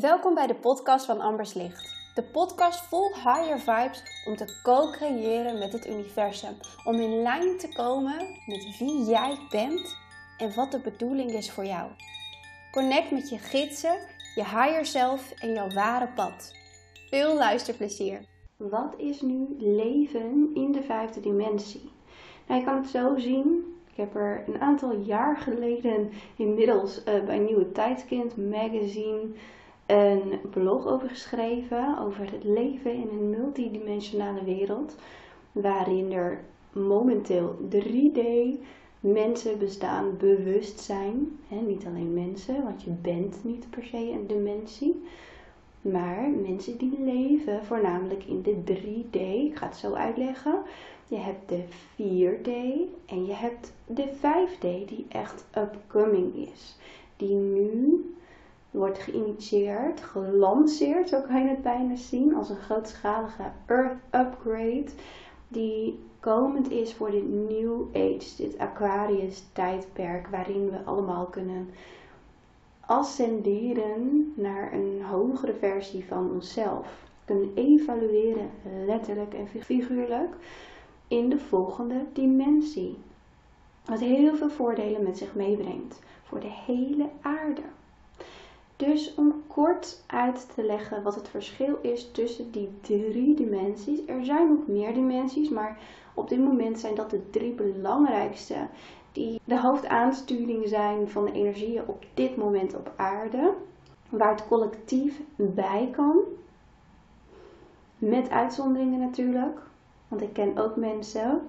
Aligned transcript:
Welkom 0.00 0.34
bij 0.34 0.46
de 0.46 0.54
podcast 0.54 1.06
van 1.06 1.20
Ambers 1.20 1.54
Licht. 1.54 1.94
De 2.14 2.22
podcast 2.22 2.80
vol 2.80 3.14
higher 3.14 3.58
vibes 3.58 4.24
om 4.26 4.36
te 4.36 4.60
co-creëren 4.62 5.58
met 5.58 5.72
het 5.72 5.86
universum. 5.86 6.54
Om 6.84 6.94
in 6.94 7.22
lijn 7.22 7.58
te 7.58 7.68
komen 7.68 8.16
met 8.46 8.78
wie 8.78 9.04
jij 9.04 9.38
bent 9.50 9.96
en 10.38 10.54
wat 10.54 10.70
de 10.70 10.80
bedoeling 10.80 11.30
is 11.30 11.50
voor 11.50 11.64
jou. 11.64 11.90
Connect 12.70 13.10
met 13.10 13.28
je 13.28 13.38
gidsen, 13.38 13.98
je 14.34 14.44
higher 14.44 14.86
self 14.86 15.32
en 15.32 15.52
jouw 15.52 15.68
ware 15.68 16.08
pad. 16.14 16.54
Veel 17.10 17.34
luisterplezier. 17.34 18.24
Wat 18.56 18.94
is 18.96 19.20
nu 19.20 19.46
leven 19.58 20.50
in 20.54 20.72
de 20.72 20.82
vijfde 20.82 21.20
dimensie? 21.20 21.90
Nou, 22.46 22.60
je 22.60 22.66
kan 22.66 22.76
het 22.76 22.88
zo 22.88 23.18
zien. 23.18 23.76
Ik 23.90 23.96
heb 23.96 24.14
er 24.14 24.44
een 24.46 24.60
aantal 24.60 24.92
jaar 24.92 25.36
geleden 25.36 26.10
inmiddels 26.36 26.98
uh, 26.98 27.24
bij 27.24 27.38
Nieuwe 27.38 27.72
Tijdskind 27.72 28.36
magazine 28.36 29.28
een 29.92 30.40
blog 30.50 30.86
over 30.86 31.08
geschreven 31.08 31.98
over 31.98 32.32
het 32.32 32.44
leven 32.44 32.92
in 32.92 33.08
een 33.08 33.30
multidimensionale 33.30 34.44
wereld, 34.44 34.96
waarin 35.52 36.12
er 36.12 36.40
momenteel 36.72 37.56
3D 37.70 38.20
mensen 39.00 39.58
bestaan, 39.58 40.16
bewustzijn. 40.16 41.38
Hè, 41.48 41.56
niet 41.56 41.86
alleen 41.86 42.14
mensen, 42.14 42.62
want 42.62 42.82
je 42.82 42.90
bent 42.90 43.44
niet 43.44 43.70
per 43.70 43.84
se 43.84 44.10
een 44.10 44.26
dimensie. 44.26 45.02
Maar 45.80 46.28
mensen 46.28 46.76
die 46.78 46.98
leven 47.00 47.64
voornamelijk 47.64 48.24
in 48.24 48.42
de 48.42 48.56
3D. 48.64 49.16
Ik 49.20 49.56
ga 49.56 49.66
het 49.66 49.76
zo 49.76 49.92
uitleggen. 49.92 50.62
Je 51.08 51.16
hebt 51.16 51.48
de 51.48 51.62
4D 51.96 52.50
en 53.06 53.26
je 53.26 53.32
hebt 53.32 53.72
de 53.86 54.08
5D 54.16 54.88
die 54.88 55.06
echt 55.08 55.44
upcoming 55.56 56.34
is. 56.34 56.76
Die 57.16 57.34
nu 57.34 58.04
wordt 58.72 58.98
geïnitieerd, 58.98 60.00
gelanceerd, 60.00 61.08
zo 61.08 61.20
kan 61.20 61.42
je 61.42 61.48
het 61.48 61.62
bijna 61.62 61.96
zien, 61.96 62.34
als 62.34 62.50
een 62.50 62.56
grootschalige 62.56 63.42
Earth 63.66 63.96
upgrade 64.10 64.90
die 65.48 65.98
komend 66.20 66.70
is 66.70 66.94
voor 66.94 67.10
dit 67.10 67.28
New 67.28 67.82
Age, 67.92 68.36
dit 68.36 68.58
Aquarius 68.58 69.44
tijdperk 69.52 70.26
waarin 70.26 70.70
we 70.70 70.84
allemaal 70.84 71.24
kunnen 71.24 71.68
ascenderen 72.80 74.32
naar 74.36 74.72
een 74.72 75.02
hogere 75.02 75.54
versie 75.54 76.04
van 76.04 76.30
onszelf. 76.30 77.10
Kunnen 77.24 77.52
evalueren, 77.54 78.50
letterlijk 78.86 79.34
en 79.34 79.48
figuurlijk, 79.48 80.34
in 81.08 81.28
de 81.28 81.38
volgende 81.38 82.04
dimensie. 82.12 82.96
Wat 83.84 84.00
heel 84.00 84.36
veel 84.36 84.50
voordelen 84.50 85.02
met 85.02 85.18
zich 85.18 85.34
meebrengt 85.34 86.00
voor 86.22 86.40
de 86.40 86.52
hele 86.66 87.08
aarde. 87.20 87.62
Dus 88.76 89.14
om 89.14 89.42
kort 89.46 90.02
uit 90.06 90.54
te 90.54 90.64
leggen 90.64 91.02
wat 91.02 91.14
het 91.14 91.28
verschil 91.28 91.78
is 91.82 92.10
tussen 92.10 92.50
die 92.50 92.70
drie 92.80 93.34
dimensies. 93.34 94.06
Er 94.06 94.24
zijn 94.24 94.48
nog 94.48 94.66
meer 94.66 94.94
dimensies, 94.94 95.48
maar 95.48 95.78
op 96.14 96.28
dit 96.28 96.38
moment 96.38 96.78
zijn 96.78 96.94
dat 96.94 97.10
de 97.10 97.30
drie 97.30 97.52
belangrijkste 97.52 98.56
die 99.12 99.40
de 99.44 99.60
hoofdaansturing 99.60 100.68
zijn 100.68 101.08
van 101.08 101.24
de 101.24 101.32
energieën 101.32 101.82
op 101.86 102.04
dit 102.14 102.36
moment 102.36 102.74
op 102.74 102.92
aarde. 102.96 103.54
Waar 104.08 104.30
het 104.30 104.48
collectief 104.48 105.20
bij 105.36 105.88
kan. 105.92 106.18
Met 107.98 108.30
uitzonderingen 108.30 109.00
natuurlijk. 109.00 109.60
Want 110.08 110.22
ik 110.22 110.32
ken 110.32 110.58
ook 110.58 110.76
mensen 110.76 111.40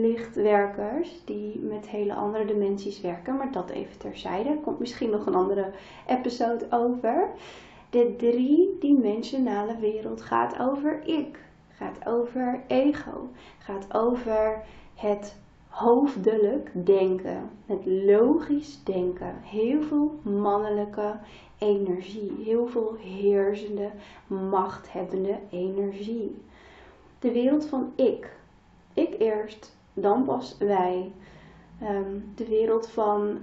lichtwerkers 0.00 1.24
die 1.24 1.58
met 1.58 1.88
hele 1.88 2.14
andere 2.14 2.44
dimensies 2.44 3.00
werken, 3.00 3.36
maar 3.36 3.52
dat 3.52 3.70
even 3.70 3.98
terzijde. 3.98 4.58
Komt 4.62 4.78
misschien 4.78 5.10
nog 5.10 5.26
een 5.26 5.34
andere 5.34 5.70
episode 6.06 6.66
over. 6.70 7.28
De 7.90 8.14
drie-dimensionale 8.16 9.78
wereld 9.78 10.22
gaat 10.22 10.58
over 10.60 11.00
ik, 11.04 11.38
gaat 11.68 12.06
over 12.06 12.60
ego, 12.66 13.28
gaat 13.58 13.94
over 13.94 14.62
het 14.94 15.36
hoofdelijk 15.68 16.70
denken, 16.84 17.50
het 17.66 17.86
logisch 17.86 18.84
denken. 18.84 19.34
Heel 19.42 19.82
veel 19.82 20.18
mannelijke 20.22 21.16
energie, 21.58 22.32
heel 22.44 22.66
veel 22.66 22.96
heersende, 23.00 23.90
machthebbende 24.26 25.38
energie. 25.50 26.42
De 27.18 27.32
wereld 27.32 27.66
van 27.66 27.92
ik. 27.94 28.40
Ik 28.94 29.14
eerst, 29.18 29.76
dan 29.92 30.24
pas 30.24 30.56
wij. 30.58 31.12
Ehm, 31.80 32.18
de 32.34 32.48
wereld 32.48 32.88
van 32.88 33.38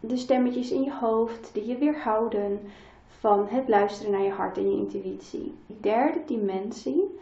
de 0.00 0.16
stemmetjes 0.16 0.70
in 0.70 0.82
je 0.82 0.92
hoofd 0.92 1.50
die 1.52 1.66
je 1.66 1.78
weerhouden 1.78 2.60
van 3.18 3.46
het 3.48 3.68
luisteren 3.68 4.12
naar 4.12 4.22
je 4.22 4.30
hart 4.30 4.56
en 4.56 4.70
je 4.70 4.76
intuïtie. 4.76 5.54
De 5.66 5.80
derde 5.80 6.22
dimensie 6.26 7.18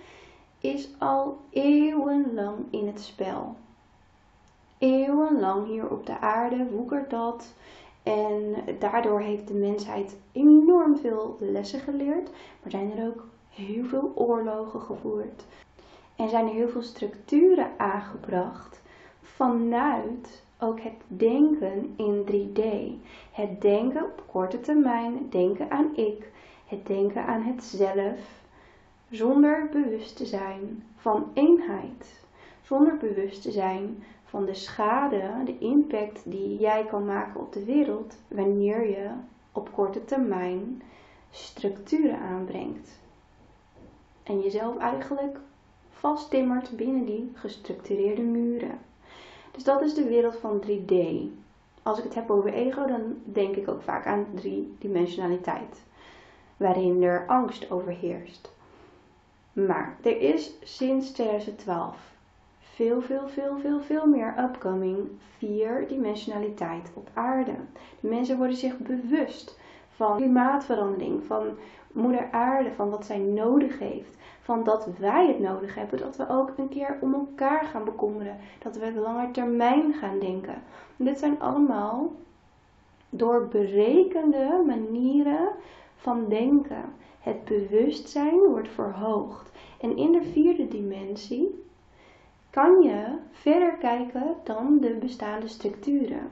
is 0.58 0.88
al 0.98 1.38
eeuwenlang 1.50 2.56
in 2.70 2.86
het 2.86 3.00
spel. 3.00 3.54
Eeuwenlang 4.78 5.66
hier 5.66 5.90
op 5.90 6.06
de 6.06 6.18
aarde 6.18 6.66
woekert 6.70 7.10
dat. 7.10 7.54
En 8.02 8.54
daardoor 8.78 9.20
heeft 9.20 9.48
de 9.48 9.54
mensheid 9.54 10.16
enorm 10.32 10.96
veel 10.96 11.36
lessen 11.40 11.80
geleerd. 11.80 12.30
Maar 12.62 12.70
zijn 12.70 12.98
er 12.98 13.06
ook 13.06 13.24
heel 13.50 13.84
veel 13.84 14.12
oorlogen 14.14 14.80
gevoerd. 14.80 15.44
En 16.20 16.28
zijn 16.28 16.46
er 16.46 16.52
heel 16.52 16.68
veel 16.68 16.82
structuren 16.82 17.70
aangebracht 17.76 18.80
vanuit 19.22 20.42
ook 20.58 20.80
het 20.80 21.02
denken 21.06 21.94
in 21.96 22.24
3D. 22.30 22.62
Het 23.32 23.60
denken 23.60 24.04
op 24.04 24.22
korte 24.26 24.60
termijn, 24.60 25.26
denken 25.30 25.70
aan 25.70 25.96
ik, 25.96 26.30
het 26.66 26.86
denken 26.86 27.26
aan 27.26 27.42
het 27.42 27.64
zelf, 27.64 28.18
zonder 29.10 29.68
bewust 29.72 30.16
te 30.16 30.26
zijn 30.26 30.82
van 30.96 31.30
eenheid, 31.34 32.24
zonder 32.62 32.96
bewust 32.96 33.42
te 33.42 33.50
zijn 33.50 34.04
van 34.24 34.44
de 34.44 34.54
schade, 34.54 35.42
de 35.44 35.58
impact 35.58 36.30
die 36.30 36.58
jij 36.58 36.84
kan 36.84 37.04
maken 37.04 37.40
op 37.40 37.52
de 37.52 37.64
wereld 37.64 38.16
wanneer 38.28 38.88
je 38.88 39.10
op 39.52 39.72
korte 39.72 40.04
termijn 40.04 40.82
structuren 41.30 42.18
aanbrengt. 42.18 42.98
En 44.22 44.40
jezelf 44.40 44.78
eigenlijk 44.78 45.38
vasttimmert 46.00 46.76
binnen 46.76 47.04
die 47.04 47.32
gestructureerde 47.34 48.22
muren. 48.22 48.78
Dus 49.50 49.64
dat 49.64 49.82
is 49.82 49.94
de 49.94 50.08
wereld 50.08 50.36
van 50.36 50.62
3D. 50.66 50.94
Als 51.82 51.98
ik 51.98 52.04
het 52.04 52.14
heb 52.14 52.30
over 52.30 52.52
ego, 52.52 52.86
dan 52.86 53.16
denk 53.24 53.56
ik 53.56 53.68
ook 53.68 53.82
vaak 53.82 54.06
aan 54.06 54.26
driedimensionaliteit, 54.34 55.82
waarin 56.56 57.02
er 57.02 57.26
angst 57.26 57.70
overheerst. 57.70 58.50
Maar 59.52 59.96
er 60.02 60.20
is 60.20 60.52
sinds 60.62 61.10
2012 61.10 61.96
veel, 62.60 63.02
veel, 63.02 63.28
veel, 63.28 63.58
veel, 63.58 63.80
veel 63.80 64.06
meer 64.06 64.34
upcoming 64.38 64.98
vierdimensionaliteit 65.38 66.90
op 66.94 67.08
aarde. 67.14 67.54
De 68.00 68.08
mensen 68.08 68.36
worden 68.36 68.56
zich 68.56 68.78
bewust 68.78 69.58
van 69.96 70.16
klimaatverandering, 70.16 71.24
van 71.24 71.56
moeder 71.92 72.28
aarde, 72.30 72.72
van 72.72 72.90
wat 72.90 73.04
zij 73.04 73.18
nodig 73.18 73.78
heeft 73.78 74.18
van 74.42 74.64
dat 74.64 74.88
wij 74.98 75.26
het 75.26 75.40
nodig 75.40 75.74
hebben, 75.74 75.98
dat 75.98 76.16
we 76.16 76.28
ook 76.28 76.52
een 76.56 76.68
keer 76.68 76.98
om 77.00 77.14
elkaar 77.14 77.64
gaan 77.64 77.84
bekommeren, 77.84 78.36
dat 78.58 78.76
we 78.76 78.92
langer 78.92 79.30
termijn 79.30 79.92
gaan 79.92 80.18
denken. 80.18 80.62
dit 80.96 81.18
zijn 81.18 81.40
allemaal 81.40 82.12
doorberekende 83.10 84.62
manieren 84.66 85.48
van 85.96 86.28
denken. 86.28 86.84
Het 87.20 87.44
bewustzijn 87.44 88.38
wordt 88.38 88.68
verhoogd. 88.68 89.50
En 89.80 89.96
in 89.96 90.12
de 90.12 90.22
vierde 90.22 90.68
dimensie 90.68 91.64
kan 92.50 92.82
je 92.82 93.04
verder 93.30 93.72
kijken 93.72 94.34
dan 94.44 94.78
de 94.80 94.94
bestaande 94.94 95.48
structuren. 95.48 96.30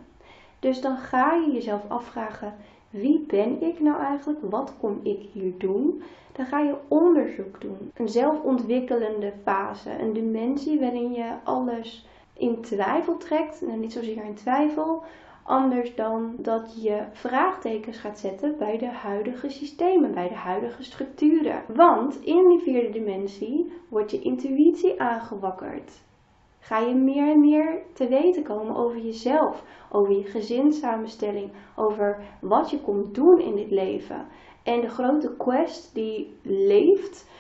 Dus 0.59 0.81
dan 0.81 0.97
ga 0.97 1.35
je 1.35 1.53
jezelf 1.53 1.83
afvragen: 1.89 2.55
wie 2.91 3.25
ben 3.26 3.62
ik 3.62 3.81
nou 3.81 4.00
eigenlijk? 4.00 4.38
Wat 4.43 4.75
kom 4.81 5.00
ik 5.02 5.23
hier 5.32 5.52
doen? 5.58 6.02
Dan 6.32 6.46
ga 6.46 6.61
je 6.61 6.75
onderzoek 6.88 7.61
doen. 7.61 7.90
Een 7.94 8.08
zelfontwikkelende 8.08 9.32
fase, 9.43 9.90
een 10.00 10.12
dimensie 10.12 10.81
waarin 10.81 11.12
je 11.12 11.32
alles 11.44 12.06
in 12.32 12.61
twijfel 12.61 13.17
trekt. 13.17 13.61
Nou, 13.61 13.79
niet 13.79 13.93
zozeer 13.93 14.25
in 14.25 14.35
twijfel, 14.35 15.02
anders 15.43 15.94
dan 15.94 16.35
dat 16.38 16.82
je 16.82 17.02
vraagtekens 17.12 17.99
gaat 17.99 18.19
zetten 18.19 18.55
bij 18.58 18.79
de 18.79 18.87
huidige 18.87 19.49
systemen, 19.49 20.14
bij 20.14 20.29
de 20.29 20.34
huidige 20.34 20.82
structuren. 20.82 21.62
Want 21.75 22.20
in 22.25 22.49
die 22.49 22.61
vierde 22.61 22.91
dimensie 22.91 23.73
wordt 23.88 24.11
je 24.11 24.20
intuïtie 24.20 25.00
aangewakkerd 25.00 26.06
ga 26.69 26.79
je 26.79 26.94
meer 26.94 27.32
en 27.32 27.41
meer 27.41 27.82
te 27.93 28.09
weten 28.09 28.43
komen 28.43 28.76
over 28.76 28.99
jezelf, 28.99 29.62
over 29.91 30.12
je 30.12 30.25
gezinssamenstelling, 30.25 31.50
over 31.76 32.20
wat 32.41 32.70
je 32.70 32.81
komt 32.81 33.15
doen 33.15 33.41
in 33.41 33.55
dit 33.55 33.70
leven. 33.70 34.26
En 34.62 34.81
de 34.81 34.88
grote 34.88 35.37
quest 35.37 35.94
die 35.94 36.37
leeft 36.43 37.31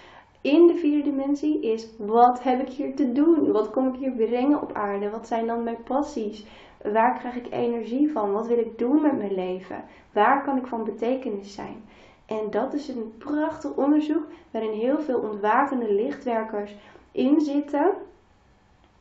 in 0.40 0.66
de 0.66 0.74
vierde 0.74 1.10
dimensie 1.10 1.60
is: 1.60 1.88
wat 1.98 2.42
heb 2.42 2.60
ik 2.60 2.68
hier 2.68 2.96
te 2.96 3.12
doen? 3.12 3.52
Wat 3.52 3.70
kom 3.70 3.88
ik 3.88 4.00
hier 4.00 4.12
brengen 4.12 4.62
op 4.62 4.72
aarde? 4.72 5.10
Wat 5.10 5.26
zijn 5.26 5.46
dan 5.46 5.62
mijn 5.62 5.82
passies? 5.84 6.46
Waar 6.82 7.18
krijg 7.18 7.36
ik 7.36 7.52
energie 7.52 8.12
van? 8.12 8.32
Wat 8.32 8.46
wil 8.46 8.58
ik 8.58 8.78
doen 8.78 9.02
met 9.02 9.18
mijn 9.18 9.34
leven? 9.34 9.84
Waar 10.12 10.44
kan 10.44 10.56
ik 10.56 10.66
van 10.66 10.84
betekenis 10.84 11.54
zijn? 11.54 11.84
En 12.26 12.50
dat 12.50 12.72
is 12.74 12.88
een 12.88 13.12
prachtig 13.18 13.76
onderzoek 13.76 14.26
waarin 14.50 14.72
heel 14.72 15.00
veel 15.00 15.18
ontwakende 15.18 15.92
lichtwerkers 15.92 16.76
in 17.12 17.40
zitten. 17.40 17.94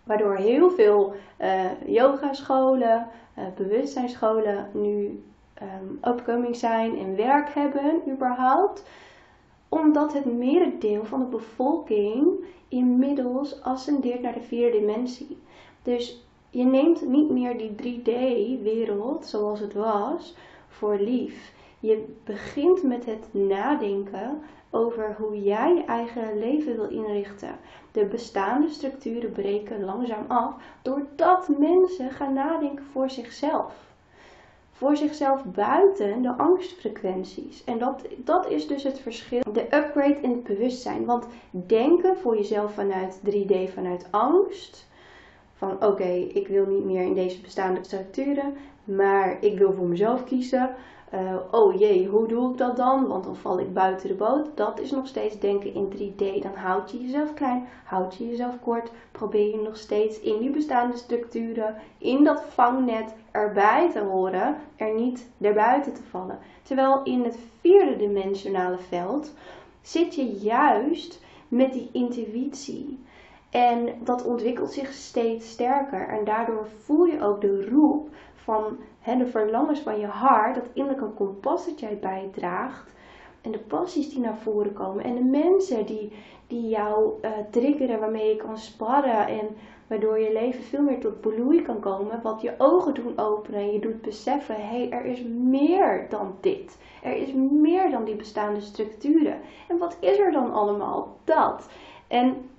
Waardoor 0.08 0.36
heel 0.36 0.72
veel 0.72 1.14
uh, 1.42 1.64
yogascholen, 1.86 3.08
uh, 3.38 3.44
bewustzijnsscholen 3.56 4.70
nu 4.74 5.24
um, 5.62 6.54
zijn 6.54 6.98
en 6.98 7.16
werk 7.16 7.50
hebben 7.50 8.02
überhaupt. 8.10 8.84
Omdat 9.70 10.14
het 10.14 10.26
merendeel 10.26 11.06
van 11.06 11.20
de 11.20 11.26
bevolking 11.26 12.46
inmiddels 12.68 13.62
ascendeert 13.62 14.22
naar 14.22 14.34
de 14.34 14.42
vierde 14.42 14.80
dimensie. 14.80 15.38
Dus 15.84 16.26
je 16.50 16.64
neemt 16.64 17.08
niet 17.08 17.30
meer 17.30 17.58
die 17.58 17.72
3D-wereld 17.72 19.26
zoals 19.26 19.60
het 19.60 19.74
was 19.74 20.36
voor 20.68 20.98
lief. 21.00 21.54
Je 21.80 22.16
begint 22.24 22.84
met 22.84 23.06
het 23.06 23.28
nadenken 23.32 24.42
over 24.78 25.16
hoe 25.18 25.42
jij 25.42 25.76
je 25.76 25.84
eigen 25.84 26.40
leven 26.40 26.76
wil 26.76 26.90
inrichten. 26.90 27.56
De 27.92 28.06
bestaande 28.06 28.70
structuren 28.70 29.32
breken 29.32 29.84
langzaam 29.84 30.26
af 30.28 30.54
doordat 30.82 31.50
mensen 31.58 32.12
gaan 32.12 32.34
nadenken 32.34 32.86
voor 32.92 33.10
zichzelf. 33.10 33.74
Voor 34.72 34.98
zichzelf 34.98 35.44
buiten 35.44 36.22
de 36.22 36.38
angstfrequenties. 36.38 37.64
En 37.64 37.80
dat, 37.80 38.02
dat 38.18 38.50
is 38.50 38.68
dus 38.68 38.84
het 38.84 39.00
verschil. 39.00 39.42
De 39.54 39.64
upgrade 39.64 40.20
in 40.22 40.32
het 40.32 40.44
bewustzijn. 40.44 41.06
Want 41.06 41.28
denken 41.50 42.18
voor 42.18 42.38
jezelf 42.38 42.74
vanuit 42.74 43.20
3D, 43.26 43.74
vanuit 43.74 44.08
angst. 44.12 44.88
Van 45.54 45.84
oké, 45.84 46.12
ik 46.34 46.48
wil 46.48 46.66
niet 46.66 46.86
meer 46.86 47.04
in 47.04 47.14
deze 47.14 47.42
bestaande 47.42 47.84
structuren, 47.84 48.54
maar 48.84 49.38
ik 49.44 49.58
wil 49.58 49.74
voor 49.74 49.88
mezelf 49.88 50.24
kiezen. 50.24 50.76
Uh, 51.14 51.36
oh 51.52 51.80
jee, 51.80 52.08
hoe 52.08 52.28
doe 52.28 52.52
ik 52.52 52.58
dat 52.58 52.78
dan? 52.78 53.08
Want 53.08 53.24
dan 53.24 53.36
val 53.36 53.60
ik 53.60 53.74
buiten 53.74 54.08
de 54.08 54.14
boot. 54.14 54.48
Dat 54.56 54.80
is 54.80 54.92
nog 54.92 55.08
steeds 55.08 55.40
denken 55.40 55.74
in 55.74 55.90
3D. 55.92 56.42
Dan 56.42 56.54
houd 56.56 56.92
je 56.92 57.02
jezelf 57.02 57.34
klein, 57.34 57.68
houd 57.84 58.16
je 58.16 58.28
jezelf 58.28 58.60
kort. 58.60 58.92
Probeer 59.12 59.50
je 59.50 59.62
nog 59.62 59.78
steeds 59.78 60.20
in 60.20 60.40
die 60.40 60.50
bestaande 60.50 60.98
structuren, 60.98 61.76
in 61.98 62.24
dat 62.24 62.44
vangnet 62.50 63.14
erbij 63.32 63.92
te 63.92 64.00
horen, 64.00 64.56
er 64.76 64.94
niet 64.94 65.28
erbuiten 65.42 65.94
te 65.94 66.04
vallen. 66.10 66.40
Terwijl 66.64 67.04
in 67.04 67.24
het 67.24 67.38
vierde 67.60 67.96
dimensionale 67.96 68.78
veld 68.78 69.34
zit 69.82 70.16
je 70.16 70.26
juist 70.26 71.22
met 71.48 71.74
die 71.74 71.90
intuïtie. 71.92 73.00
En 73.50 73.90
dat 74.04 74.26
ontwikkelt 74.26 74.72
zich 74.72 74.94
steeds 74.94 75.50
sterker. 75.50 76.08
En 76.08 76.26
daardoor 76.26 76.68
voel 76.84 77.06
je 77.06 77.24
ook 77.24 77.42
de 77.42 77.70
roep 77.70 78.10
van 78.48 78.78
de 79.18 79.28
verlangens 79.28 79.80
van 79.80 80.00
je 80.00 80.06
hart, 80.06 80.56
dat 80.56 80.70
innerlijke 80.74 81.10
kompas 81.10 81.66
dat 81.66 81.80
jij 81.80 81.98
bijdraagt. 82.00 82.94
En 83.42 83.52
de 83.52 83.60
passies 83.60 84.10
die 84.10 84.20
naar 84.20 84.38
voren 84.38 84.74
komen. 84.74 85.04
En 85.04 85.16
de 85.16 85.24
mensen 85.24 85.86
die, 85.86 86.12
die 86.48 86.68
jou 86.70 87.12
uh, 87.22 87.32
triggeren, 87.52 88.00
waarmee 88.00 88.30
je 88.30 88.36
kan 88.36 88.58
sparren. 88.58 89.28
En 89.28 89.48
waardoor 89.88 90.20
je 90.20 90.34
leven 90.34 90.64
veel 90.64 90.82
meer 90.82 91.00
tot 91.00 91.22
bloei 91.22 91.62
kan 91.62 91.80
komen. 91.80 92.22
Wat 92.22 92.42
je 92.42 92.54
ogen 92.58 92.94
doen 92.94 93.18
openen 93.18 93.60
en 93.60 93.72
je 93.72 93.80
doet 93.80 94.02
beseffen: 94.02 94.56
hé, 94.56 94.62
hey, 94.62 94.90
er 94.90 95.06
is 95.06 95.24
meer 95.24 96.06
dan 96.10 96.36
dit. 96.42 96.78
Er 97.04 97.16
is 97.16 97.34
meer 97.34 97.90
dan 97.92 98.04
die 98.04 98.16
bestaande 98.16 98.62
structuren. 98.62 99.40
En 99.68 99.78
wat 99.78 99.98
is 100.00 100.20
er 100.20 100.32
dan 100.32 100.54
allemaal? 100.54 101.18
Dat. 101.24 101.70
En 102.08 102.50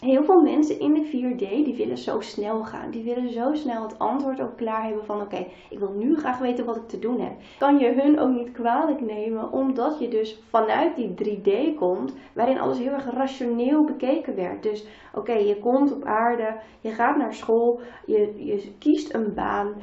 heel 0.00 0.24
veel 0.24 0.42
mensen 0.42 0.80
in 0.80 0.94
de 0.94 1.06
4D 1.06 1.64
die 1.64 1.74
willen 1.76 1.98
zo 1.98 2.20
snel 2.20 2.64
gaan. 2.64 2.90
Die 2.90 3.02
willen 3.02 3.32
zo 3.32 3.54
snel 3.54 3.82
het 3.82 3.98
antwoord 3.98 4.40
ook 4.40 4.56
klaar 4.56 4.84
hebben 4.84 5.04
van 5.04 5.20
oké, 5.20 5.46
ik 5.70 5.78
wil 5.78 5.92
nu 5.96 6.16
graag 6.16 6.38
weten 6.38 6.64
wat 6.64 6.76
ik 6.76 6.88
te 6.88 6.98
doen 6.98 7.20
heb. 7.20 7.32
Kan 7.58 7.78
je 7.78 7.92
hun 7.92 8.18
ook 8.18 8.30
niet 8.30 8.52
kwalijk 8.52 9.00
nemen 9.00 9.52
omdat 9.52 9.98
je 9.98 10.08
dus 10.08 10.42
vanuit 10.48 10.96
die 10.96 11.14
3D 11.14 11.78
komt 11.78 12.14
waarin 12.32 12.60
alles 12.60 12.78
heel 12.78 12.92
erg 12.92 13.10
rationeel 13.10 13.84
bekeken 13.84 14.34
werd. 14.34 14.62
Dus 14.62 14.86
oké, 15.14 15.32
je 15.32 15.58
komt 15.58 15.92
op 15.92 16.04
aarde, 16.04 16.56
je 16.80 16.90
gaat 16.90 17.16
naar 17.16 17.34
school, 17.34 17.80
je, 18.06 18.32
je 18.36 18.72
kiest 18.78 19.14
een 19.14 19.34
baan. 19.34 19.74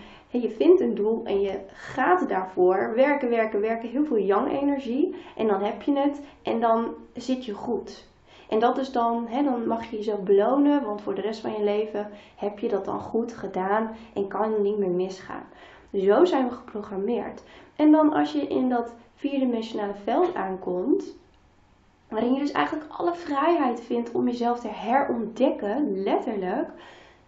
Je 0.42 0.50
vindt 0.50 0.82
een 0.82 0.96
doel 0.96 1.22
en 1.26 1.42
je 1.42 1.60
gaat 1.68 2.30
daarvoor. 2.30 2.94
Werken, 2.96 3.30
werken, 3.30 3.62
werken. 3.62 3.90
Heel 3.90 4.06
veel 4.06 4.18
yang-energie. 4.18 5.16
En 5.36 5.48
dan 5.48 5.62
heb 5.62 5.82
je 5.82 6.00
het 6.00 6.22
en 6.42 6.60
dan 6.60 6.94
zit 7.14 7.46
je 7.46 7.54
goed. 7.54 8.12
En 8.50 8.60
dat 8.60 8.78
is 8.78 8.92
dan, 8.92 9.28
hè, 9.28 9.44
dan 9.44 9.68
mag 9.68 9.90
je 9.90 9.98
jezelf 9.98 10.20
belonen, 10.20 10.84
want 10.84 11.02
voor 11.02 11.16
de 11.16 11.22
rest 11.22 11.40
van 11.40 11.52
je 11.52 11.64
leven 11.64 12.10
heb 12.36 12.60
je 12.60 12.68
dat 12.68 12.86
dan 12.86 13.00
goed 13.00 13.34
gedaan 13.34 13.96
en 14.14 14.28
kan 14.28 14.52
het 14.52 14.62
niet 14.62 14.78
meer 14.78 14.90
misgaan. 14.90 15.44
Zo 15.94 16.26
zijn 16.26 16.48
we 16.48 16.56
geprogrammeerd. 16.56 17.44
En 17.76 17.92
dan 17.92 18.14
als 18.14 18.32
je 18.32 18.48
in 18.48 18.70
dat 18.70 18.94
vierdimensionale 19.16 19.94
veld 20.04 20.36
aankomt, 20.36 21.16
waarin 22.10 22.34
je 22.34 22.40
dus 22.40 22.52
eigenlijk 22.52 22.92
alle 22.92 23.16
vrijheid 23.16 23.82
vindt 23.82 24.12
om 24.12 24.28
jezelf 24.28 24.60
te 24.60 24.68
herontdekken, 24.68 26.04
letterlijk, 26.04 26.70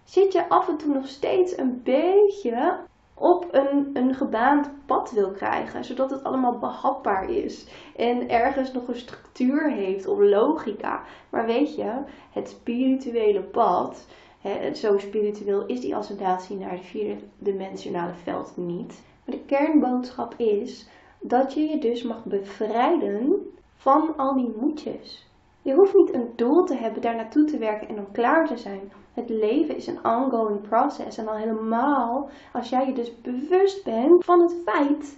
zit 0.04 0.34
je 0.34 0.50
af 0.50 0.68
en 0.68 0.78
toe 0.78 0.94
nog 0.94 1.08
steeds 1.08 1.58
een 1.58 1.82
beetje 1.84 2.78
op 3.18 3.48
een, 3.52 3.90
een 3.94 4.16
gebaand 4.16 4.70
pad 4.86 5.12
wil 5.12 5.32
krijgen, 5.32 5.86
zodat 5.86 6.10
het 6.10 6.24
allemaal 6.24 6.58
behapbaar 6.58 7.30
is 7.30 7.68
en 7.96 8.30
ergens 8.30 8.72
nog 8.72 8.88
een 8.88 8.96
structuur 8.96 9.72
heeft 9.72 10.08
of 10.08 10.20
logica. 10.20 11.04
Maar 11.30 11.46
weet 11.46 11.76
je, 11.76 11.92
het 12.32 12.50
spirituele 12.50 13.42
pad, 13.42 14.08
hè, 14.42 14.74
zo 14.74 14.98
spiritueel 14.98 15.66
is 15.66 15.82
die 15.82 15.96
ascendatie 15.96 16.58
naar 16.58 16.72
het 16.72 16.86
vierdimensionale 16.86 18.14
veld 18.14 18.58
niet. 18.58 19.04
Maar 19.26 19.36
de 19.36 19.46
kernboodschap 19.46 20.34
is 20.38 20.88
dat 21.20 21.54
je 21.54 21.62
je 21.62 21.78
dus 21.78 22.04
mag 22.04 22.24
bevrijden 22.24 23.52
van 23.76 24.14
al 24.18 24.36
die 24.36 24.54
moedjes. 24.60 25.28
Je 25.62 25.74
hoeft 25.74 25.96
niet 25.96 26.14
een 26.14 26.30
doel 26.36 26.64
te 26.64 26.76
hebben, 26.76 27.02
daar 27.02 27.16
naartoe 27.16 27.46
te 27.46 27.58
werken 27.58 27.88
en 27.88 27.96
dan 27.96 28.12
klaar 28.12 28.48
te 28.48 28.58
zijn. 28.58 28.92
Het 29.16 29.30
leven 29.30 29.76
is 29.76 29.88
een 29.88 30.06
ongoing 30.06 30.62
process. 30.62 31.18
En 31.18 31.28
al 31.28 31.36
helemaal 31.36 32.30
als 32.54 32.70
jij 32.70 32.88
je 32.88 32.94
dus 32.94 33.22
bewust 33.22 33.84
bent 33.84 34.26
van 34.26 34.42
het 34.42 34.56
feit 34.66 35.18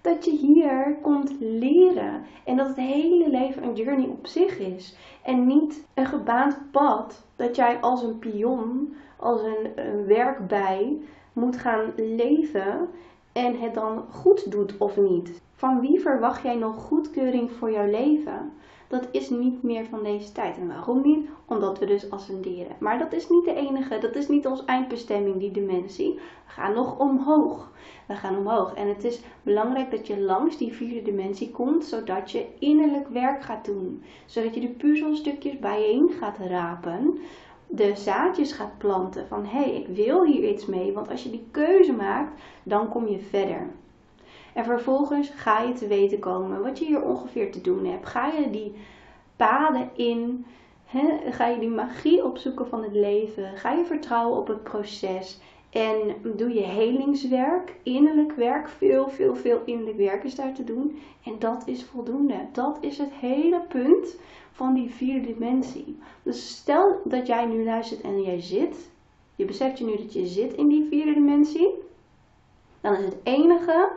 dat 0.00 0.24
je 0.24 0.30
hier 0.30 0.96
komt 1.02 1.32
leren. 1.40 2.24
En 2.44 2.56
dat 2.56 2.66
het 2.66 2.76
hele 2.76 3.28
leven 3.30 3.62
een 3.62 3.74
journey 3.74 4.06
op 4.08 4.26
zich 4.26 4.58
is. 4.58 4.96
En 5.22 5.46
niet 5.46 5.86
een 5.94 6.06
gebaand 6.06 6.58
pad 6.70 7.24
dat 7.36 7.56
jij 7.56 7.80
als 7.80 8.02
een 8.02 8.18
pion, 8.18 8.94
als 9.16 9.42
een, 9.42 9.72
een 9.74 10.06
werkbij 10.06 10.98
moet 11.32 11.56
gaan 11.56 11.92
leven 11.96 12.88
en 13.32 13.60
het 13.60 13.74
dan 13.74 14.04
goed 14.10 14.50
doet 14.50 14.78
of 14.78 14.96
niet. 14.96 15.40
Van 15.54 15.80
wie 15.80 16.00
verwacht 16.00 16.42
jij 16.42 16.56
nog 16.56 16.82
goedkeuring 16.82 17.52
voor 17.52 17.70
jouw 17.70 17.90
leven? 17.90 18.52
Dat 18.88 19.08
is 19.10 19.30
niet 19.30 19.62
meer 19.62 19.84
van 19.84 20.02
deze 20.02 20.32
tijd. 20.32 20.56
En 20.56 20.68
waarom 20.68 21.02
niet? 21.02 21.28
Omdat 21.46 21.78
we 21.78 21.86
dus 21.86 22.10
ascenderen. 22.10 22.76
Maar 22.78 22.98
dat 22.98 23.12
is 23.12 23.28
niet 23.28 23.44
de 23.44 23.54
enige, 23.54 23.98
dat 23.98 24.16
is 24.16 24.28
niet 24.28 24.46
onze 24.46 24.64
eindbestemming, 24.64 25.38
die 25.38 25.50
dimensie. 25.50 26.14
We 26.14 26.52
gaan 26.52 26.74
nog 26.74 26.98
omhoog. 26.98 27.72
We 28.06 28.14
gaan 28.14 28.36
omhoog. 28.36 28.74
En 28.74 28.88
het 28.88 29.04
is 29.04 29.20
belangrijk 29.42 29.90
dat 29.90 30.06
je 30.06 30.20
langs 30.20 30.56
die 30.56 30.72
vierde 30.72 31.02
dimensie 31.02 31.50
komt, 31.50 31.84
zodat 31.84 32.30
je 32.30 32.46
innerlijk 32.58 33.08
werk 33.08 33.42
gaat 33.42 33.64
doen. 33.64 34.02
Zodat 34.26 34.54
je 34.54 34.60
de 34.60 34.68
puzzelstukjes 34.68 35.58
bijeen 35.58 36.10
gaat 36.10 36.38
rapen 36.38 37.18
de 37.68 37.92
zaadjes 37.96 38.52
gaat 38.52 38.78
planten 38.78 39.28
van 39.28 39.44
hé, 39.44 39.58
hey, 39.58 39.74
ik 39.74 39.86
wil 39.86 40.24
hier 40.24 40.48
iets 40.48 40.66
mee. 40.66 40.92
Want 40.92 41.10
als 41.10 41.22
je 41.22 41.30
die 41.30 41.48
keuze 41.50 41.92
maakt, 41.92 42.40
dan 42.62 42.88
kom 42.88 43.08
je 43.08 43.18
verder. 43.18 43.70
En 44.54 44.64
vervolgens 44.64 45.28
ga 45.28 45.60
je 45.60 45.72
te 45.72 45.86
weten 45.86 46.18
komen 46.18 46.62
wat 46.62 46.78
je 46.78 46.84
hier 46.84 47.02
ongeveer 47.02 47.52
te 47.52 47.60
doen 47.60 47.84
hebt. 47.86 48.06
Ga 48.06 48.26
je 48.26 48.50
die 48.50 48.74
paden 49.36 49.90
in. 49.94 50.46
ga 51.30 51.46
je 51.46 51.58
die 51.58 51.68
magie 51.68 52.24
opzoeken 52.24 52.68
van 52.68 52.82
het 52.82 52.94
leven. 52.94 53.56
Ga 53.56 53.72
je 53.72 53.84
vertrouwen 53.84 54.38
op 54.38 54.46
het 54.46 54.62
proces. 54.62 55.40
En 55.70 56.14
doe 56.36 56.54
je 56.54 56.64
helingswerk, 56.64 57.74
innerlijk 57.82 58.32
werk. 58.32 58.68
Veel, 58.68 59.08
veel, 59.08 59.36
veel 59.36 59.60
innerlijk 59.64 59.96
werk 59.96 60.24
is 60.24 60.34
daar 60.34 60.54
te 60.54 60.64
doen. 60.64 60.98
En 61.24 61.38
dat 61.38 61.62
is 61.66 61.84
voldoende. 61.84 62.46
Dat 62.52 62.78
is 62.80 62.98
het 62.98 63.12
hele 63.12 63.60
punt 63.68 64.16
van 64.52 64.74
die 64.74 64.90
vierde 64.90 65.26
dimensie. 65.26 65.98
Dus 66.22 66.48
stel 66.48 67.00
dat 67.04 67.26
jij 67.26 67.46
nu 67.46 67.64
luistert 67.64 68.00
en 68.00 68.22
jij 68.22 68.40
zit. 68.40 68.90
Je 69.36 69.44
beseft 69.44 69.78
je 69.78 69.84
nu 69.84 69.96
dat 69.96 70.12
je 70.12 70.26
zit 70.26 70.52
in 70.52 70.68
die 70.68 70.86
vierde 70.88 71.14
dimensie. 71.14 71.74
Dan 72.80 72.94
is 72.94 73.04
het 73.04 73.16
enige 73.22 73.88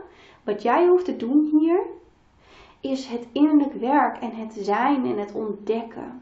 wat 0.43 0.61
jij 0.61 0.87
hoeft 0.87 1.05
te 1.05 1.17
doen 1.17 1.49
hier 1.59 1.79
is 2.79 3.07
het 3.07 3.27
innerlijk 3.31 3.73
werk 3.73 4.17
en 4.17 4.31
het 4.31 4.53
zijn 4.53 5.05
en 5.05 5.17
het 5.17 5.33
ontdekken. 5.33 6.21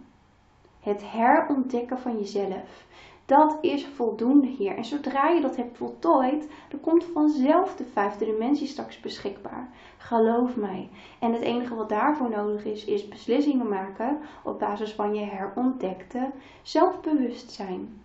Het 0.79 1.11
herontdekken 1.11 1.99
van 1.99 2.17
jezelf. 2.17 2.85
Dat 3.25 3.57
is 3.61 3.85
voldoende 3.85 4.47
hier. 4.47 4.75
En 4.75 4.85
zodra 4.85 5.29
je 5.29 5.41
dat 5.41 5.55
hebt 5.55 5.77
voltooid, 5.77 6.47
dan 6.69 6.79
komt 6.79 7.03
vanzelf 7.03 7.75
de 7.75 7.83
vijfde 7.83 8.25
dimensie 8.25 8.67
straks 8.67 8.99
beschikbaar. 8.99 9.69
Geloof 9.97 10.55
mij. 10.55 10.89
En 11.19 11.33
het 11.33 11.41
enige 11.41 11.75
wat 11.75 11.89
daarvoor 11.89 12.29
nodig 12.29 12.65
is, 12.65 12.85
is 12.85 13.07
beslissingen 13.07 13.69
maken 13.69 14.19
op 14.43 14.59
basis 14.59 14.93
van 14.93 15.15
je 15.15 15.25
herontdekte 15.25 16.31
zelfbewustzijn. 16.61 18.01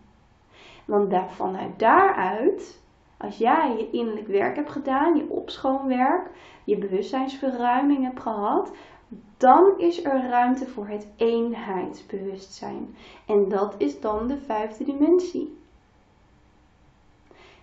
Want 0.84 1.14
vanuit 1.28 1.78
daaruit 1.78 2.82
als 3.24 3.36
jij 3.36 3.76
je 3.76 3.90
innerlijk 3.90 4.26
werk 4.26 4.56
hebt 4.56 4.70
gedaan, 4.70 5.16
je 5.16 5.28
opschoonwerk, 5.28 6.30
je 6.64 6.78
bewustzijnsverruiming 6.78 8.02
hebt 8.04 8.20
gehad, 8.20 8.72
dan 9.36 9.78
is 9.78 10.04
er 10.04 10.28
ruimte 10.28 10.66
voor 10.66 10.86
het 10.88 11.06
eenheidsbewustzijn. 11.16 12.96
En 13.26 13.48
dat 13.48 13.74
is 13.78 14.00
dan 14.00 14.26
de 14.26 14.38
vijfde 14.38 14.84
dimensie. 14.84 15.56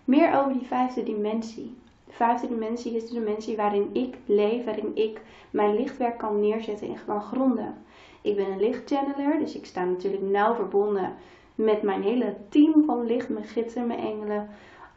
Meer 0.06 0.40
over 0.40 0.54
die 0.54 0.68
vijfde 0.68 1.04
dimensie. 1.04 1.76
De 2.06 2.14
vijfde 2.14 2.48
dimensie 2.48 2.96
is 2.96 3.08
de 3.08 3.14
dimensie 3.14 3.56
waarin 3.56 3.90
ik 3.94 4.18
leef, 4.26 4.66
waarin 4.66 4.96
ik 4.96 5.22
mijn 5.50 5.76
lichtwerk 5.76 6.18
kan 6.18 6.40
neerzetten 6.40 6.88
en 6.88 6.98
kan 7.06 7.22
gronden. 7.22 7.76
Ik 8.22 8.36
ben 8.36 8.52
een 8.52 8.60
lichtchanneler, 8.60 9.40
dus 9.40 9.56
ik 9.56 9.66
sta 9.66 9.84
natuurlijk 9.84 10.24
nauw 10.24 10.54
verbonden 10.56 11.14
met 11.56 11.82
mijn 11.82 12.04
hele 12.04 12.36
team 12.50 12.84
van 12.86 13.06
licht, 13.06 13.30
mijn 13.30 13.46
gidsen, 13.46 13.88
mijn 13.88 14.00
engelen. 14.00 14.50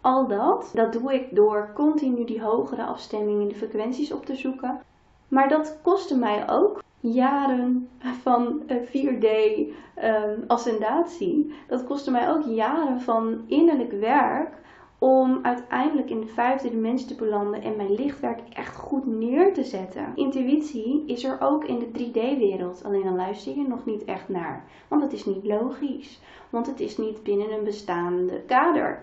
Al 0.04 0.26
dat, 0.26 0.70
dat 0.74 0.92
doe 0.92 1.14
ik 1.14 1.34
door 1.34 1.70
continu 1.74 2.24
die 2.24 2.42
hogere 2.42 2.84
afstemmingen, 2.84 3.48
de 3.48 3.54
frequenties 3.54 4.12
op 4.12 4.26
te 4.26 4.36
zoeken. 4.36 4.80
Maar 5.28 5.48
dat 5.48 5.78
kostte 5.82 6.18
mij 6.18 6.48
ook 6.48 6.82
jaren 7.00 7.88
van 8.22 8.62
4D 8.66 9.24
um, 9.24 9.74
ehm, 9.94 10.40
ascendatie. 10.46 11.54
Dat 11.68 11.84
kostte 11.84 12.10
mij 12.10 12.30
ook 12.30 12.44
jaren 12.44 13.00
van 13.00 13.44
innerlijk 13.46 13.92
werk 13.92 14.62
om 14.98 15.38
uiteindelijk 15.42 16.10
in 16.10 16.20
de 16.20 16.26
vijfde 16.26 16.70
dimensie 16.70 17.06
te 17.06 17.14
belanden 17.14 17.62
en 17.62 17.76
mijn 17.76 17.94
lichtwerk 17.94 18.40
echt 18.52 18.76
goed 18.76 19.06
neer 19.06 19.54
te 19.54 19.64
zetten. 19.64 20.12
Intuïtie 20.14 21.04
is 21.06 21.24
er 21.24 21.40
ook 21.40 21.64
in 21.64 21.78
de 21.78 21.86
3D-wereld, 21.86 22.84
alleen 22.84 23.04
dan 23.04 23.16
luister 23.16 23.56
je 23.56 23.68
nog 23.68 23.84
niet 23.84 24.04
echt 24.04 24.28
naar, 24.28 24.64
want 24.88 25.02
het 25.02 25.12
is 25.12 25.24
niet 25.24 25.44
logisch, 25.44 26.20
want 26.50 26.66
het 26.66 26.80
is 26.80 26.96
niet 26.96 27.22
binnen 27.22 27.52
een 27.52 27.64
bestaande 27.64 28.40
kader. 28.46 29.02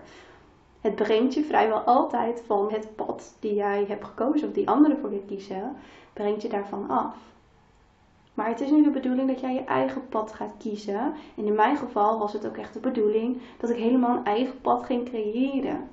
Het 0.82 0.94
brengt 0.94 1.34
je 1.34 1.44
vrijwel 1.44 1.78
altijd 1.78 2.42
van 2.46 2.72
het 2.72 2.96
pad 2.96 3.36
die 3.40 3.54
jij 3.54 3.84
hebt 3.88 4.04
gekozen 4.04 4.48
of 4.48 4.54
die 4.54 4.68
anderen 4.68 4.98
voor 4.98 5.12
je 5.12 5.24
kiezen, 5.26 5.76
brengt 6.12 6.42
je 6.42 6.48
daarvan 6.48 6.90
af. 6.90 7.16
Maar 8.34 8.48
het 8.48 8.60
is 8.60 8.70
nu 8.70 8.82
de 8.82 8.90
bedoeling 8.90 9.28
dat 9.28 9.40
jij 9.40 9.54
je 9.54 9.64
eigen 9.64 10.08
pad 10.08 10.32
gaat 10.32 10.54
kiezen. 10.58 11.14
En 11.36 11.44
in 11.44 11.54
mijn 11.54 11.76
geval 11.76 12.18
was 12.18 12.32
het 12.32 12.46
ook 12.46 12.56
echt 12.56 12.72
de 12.72 12.80
bedoeling 12.80 13.40
dat 13.58 13.70
ik 13.70 13.76
helemaal 13.76 14.16
een 14.16 14.24
eigen 14.24 14.60
pad 14.60 14.84
ging 14.84 15.08
creëren. 15.08 15.88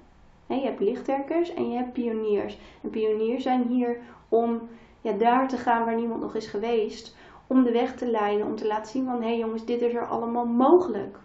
je 0.47 0.55
hebt 0.55 0.79
lichtwerkers 0.79 1.53
en 1.53 1.69
je 1.69 1.77
hebt 1.77 1.93
pioniers. 1.93 2.57
En 2.83 2.89
pioniers 2.89 3.43
zijn 3.43 3.63
hier 3.67 3.99
om 4.29 4.69
ja, 5.01 5.11
daar 5.11 5.47
te 5.47 5.57
gaan 5.57 5.85
waar 5.85 5.95
niemand 5.95 6.21
nog 6.21 6.35
is 6.35 6.47
geweest. 6.47 7.15
Om 7.47 7.63
de 7.63 7.71
weg 7.71 7.95
te 7.95 8.07
leiden, 8.07 8.47
om 8.47 8.55
te 8.55 8.67
laten 8.67 8.91
zien 8.91 9.05
van 9.05 9.21
hé 9.21 9.27
hey 9.27 9.37
jongens, 9.37 9.65
dit 9.65 9.81
is 9.81 9.93
er 9.93 10.07
allemaal 10.07 10.45
mogelijk. 10.45 11.17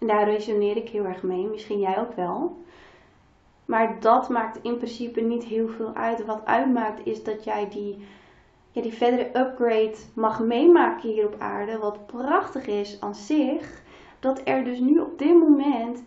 En 0.00 0.06
daar 0.06 0.24
resoneer 0.24 0.76
ik 0.76 0.88
heel 0.88 1.04
erg 1.04 1.22
mee, 1.22 1.46
misschien 1.46 1.80
jij 1.80 1.98
ook 1.98 2.12
wel. 2.12 2.56
Maar 3.64 4.00
dat 4.00 4.28
maakt 4.28 4.58
in 4.62 4.76
principe 4.76 5.20
niet 5.20 5.44
heel 5.44 5.68
veel 5.68 5.94
uit. 5.94 6.24
Wat 6.24 6.44
uitmaakt 6.44 7.06
is 7.06 7.22
dat 7.24 7.44
jij 7.44 7.68
die 7.68 7.98
ja, 8.72 8.82
die 8.82 8.92
verdere 8.92 9.38
upgrade 9.38 9.96
mag 10.14 10.40
meemaken 10.40 11.10
hier 11.10 11.26
op 11.26 11.36
aarde. 11.38 11.78
Wat 11.78 12.06
prachtig 12.06 12.66
is 12.66 13.00
aan 13.00 13.14
zich. 13.14 13.82
Dat 14.20 14.40
er 14.44 14.64
dus 14.64 14.78
nu 14.78 14.98
op 14.98 15.18
dit 15.18 15.38
moment 15.38 16.04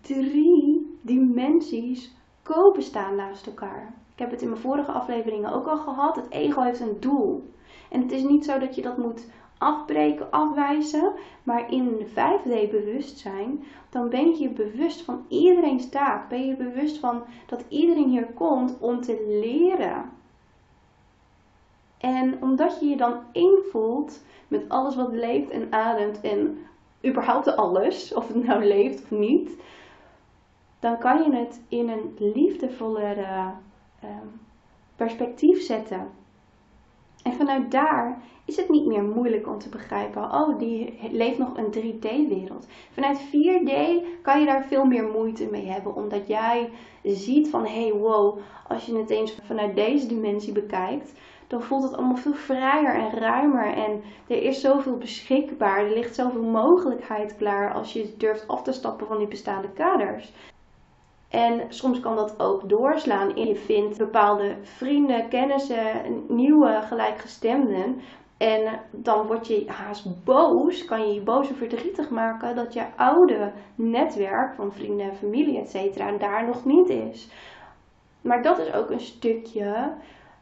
drie 0.00 0.98
dimensies 1.00 2.16
kopen 2.42 2.82
staan 2.82 3.14
naast 3.14 3.46
elkaar. 3.46 3.94
Ik 4.12 4.20
heb 4.20 4.30
het 4.30 4.42
in 4.42 4.48
mijn 4.48 4.60
vorige 4.60 4.92
afleveringen 4.92 5.52
ook 5.52 5.66
al 5.66 5.76
gehad. 5.76 6.16
Het 6.16 6.30
ego 6.30 6.62
heeft 6.62 6.80
een 6.80 7.00
doel. 7.00 7.52
En 7.90 8.00
het 8.00 8.12
is 8.12 8.22
niet 8.22 8.44
zo 8.44 8.58
dat 8.58 8.74
je 8.74 8.82
dat 8.82 8.98
moet 8.98 9.26
afbreken, 9.64 10.30
afwijzen. 10.30 11.12
Maar 11.42 11.72
in 11.72 11.96
de 11.96 12.06
5D 12.06 12.70
bewustzijn, 12.70 13.64
dan 13.90 14.08
ben 14.08 14.38
je 14.38 14.48
bewust 14.48 15.02
van 15.02 15.24
iedereen 15.28 15.90
taak. 15.90 16.28
Ben 16.28 16.46
je 16.46 16.56
bewust 16.56 16.98
van 16.98 17.22
dat 17.46 17.64
iedereen 17.68 18.08
hier 18.08 18.26
komt 18.26 18.76
om 18.80 19.00
te 19.00 19.24
leren. 19.42 20.10
En 21.98 22.42
omdat 22.42 22.80
je 22.80 22.86
je 22.86 22.96
dan 22.96 23.20
één 23.32 23.58
voelt 23.70 24.22
met 24.48 24.68
alles 24.68 24.96
wat 24.96 25.12
leeft 25.12 25.50
en 25.50 25.72
ademt 25.72 26.20
en 26.20 26.58
überhaupt 27.04 27.56
alles, 27.56 28.14
of 28.14 28.28
het 28.28 28.44
nou 28.44 28.64
leeft 28.64 29.02
of 29.02 29.10
niet, 29.10 29.50
dan 30.78 30.98
kan 30.98 31.22
je 31.22 31.36
het 31.36 31.60
in 31.68 31.88
een 31.88 32.16
liefdevollere 32.18 33.52
ehm, 34.00 34.26
perspectief 34.96 35.62
zetten. 35.62 36.10
En 37.22 37.32
vanuit 37.32 37.70
daar 37.70 38.22
is 38.44 38.56
het 38.56 38.68
niet 38.68 38.86
meer 38.86 39.02
moeilijk 39.02 39.48
om 39.48 39.58
te 39.58 39.68
begrijpen, 39.68 40.22
oh, 40.22 40.58
die 40.58 40.98
leeft 41.10 41.38
nog 41.38 41.56
een 41.56 41.72
3D-wereld. 41.72 42.66
Vanuit 42.90 43.20
4D 43.20 43.72
kan 44.22 44.40
je 44.40 44.46
daar 44.46 44.64
veel 44.64 44.84
meer 44.84 45.04
moeite 45.04 45.48
mee 45.50 45.66
hebben, 45.66 45.94
omdat 45.94 46.26
jij 46.26 46.70
ziet 47.02 47.48
van, 47.48 47.66
hey, 47.66 47.92
wow, 47.92 48.38
als 48.68 48.86
je 48.86 48.96
het 48.96 49.10
eens 49.10 49.36
vanuit 49.42 49.74
deze 49.74 50.06
dimensie 50.06 50.52
bekijkt, 50.52 51.12
dan 51.46 51.62
voelt 51.62 51.82
het 51.82 51.96
allemaal 51.96 52.16
veel 52.16 52.34
vrijer 52.34 52.94
en 52.94 53.10
ruimer. 53.10 53.72
En 53.72 54.02
er 54.26 54.42
is 54.42 54.60
zoveel 54.60 54.96
beschikbaar. 54.96 55.84
Er 55.84 55.94
ligt 55.94 56.14
zoveel 56.14 56.42
mogelijkheid 56.42 57.36
klaar 57.36 57.74
als 57.74 57.92
je 57.92 58.14
durft 58.16 58.48
af 58.48 58.62
te 58.62 58.72
stappen 58.72 59.06
van 59.06 59.18
die 59.18 59.28
bestaande 59.28 59.68
kaders. 59.68 60.32
En 61.28 61.66
soms 61.68 62.00
kan 62.00 62.16
dat 62.16 62.40
ook 62.40 62.68
doorslaan. 62.68 63.36
Je 63.36 63.56
vindt 63.56 63.98
bepaalde 63.98 64.56
vrienden, 64.62 65.28
kennissen, 65.28 66.24
nieuwe 66.28 66.80
gelijkgestemden. 66.82 68.00
En 68.36 68.80
dan 68.90 69.26
word 69.26 69.46
je 69.46 69.64
haast 69.66 70.24
boos, 70.24 70.84
kan 70.84 71.08
je 71.08 71.14
je 71.14 71.22
boos 71.22 71.50
of 71.50 71.56
verdrietig 71.56 72.10
maken 72.10 72.56
dat 72.56 72.72
je 72.72 72.96
oude 72.96 73.52
netwerk 73.74 74.54
van 74.54 74.72
vrienden 74.72 75.10
en 75.10 75.16
familie, 75.16 75.58
et 75.58 75.70
cetera, 75.70 76.12
daar 76.12 76.46
nog 76.46 76.64
niet 76.64 76.88
is. 76.88 77.28
Maar 78.20 78.42
dat 78.42 78.58
is 78.58 78.72
ook 78.72 78.90
een 78.90 79.00
stukje 79.00 79.92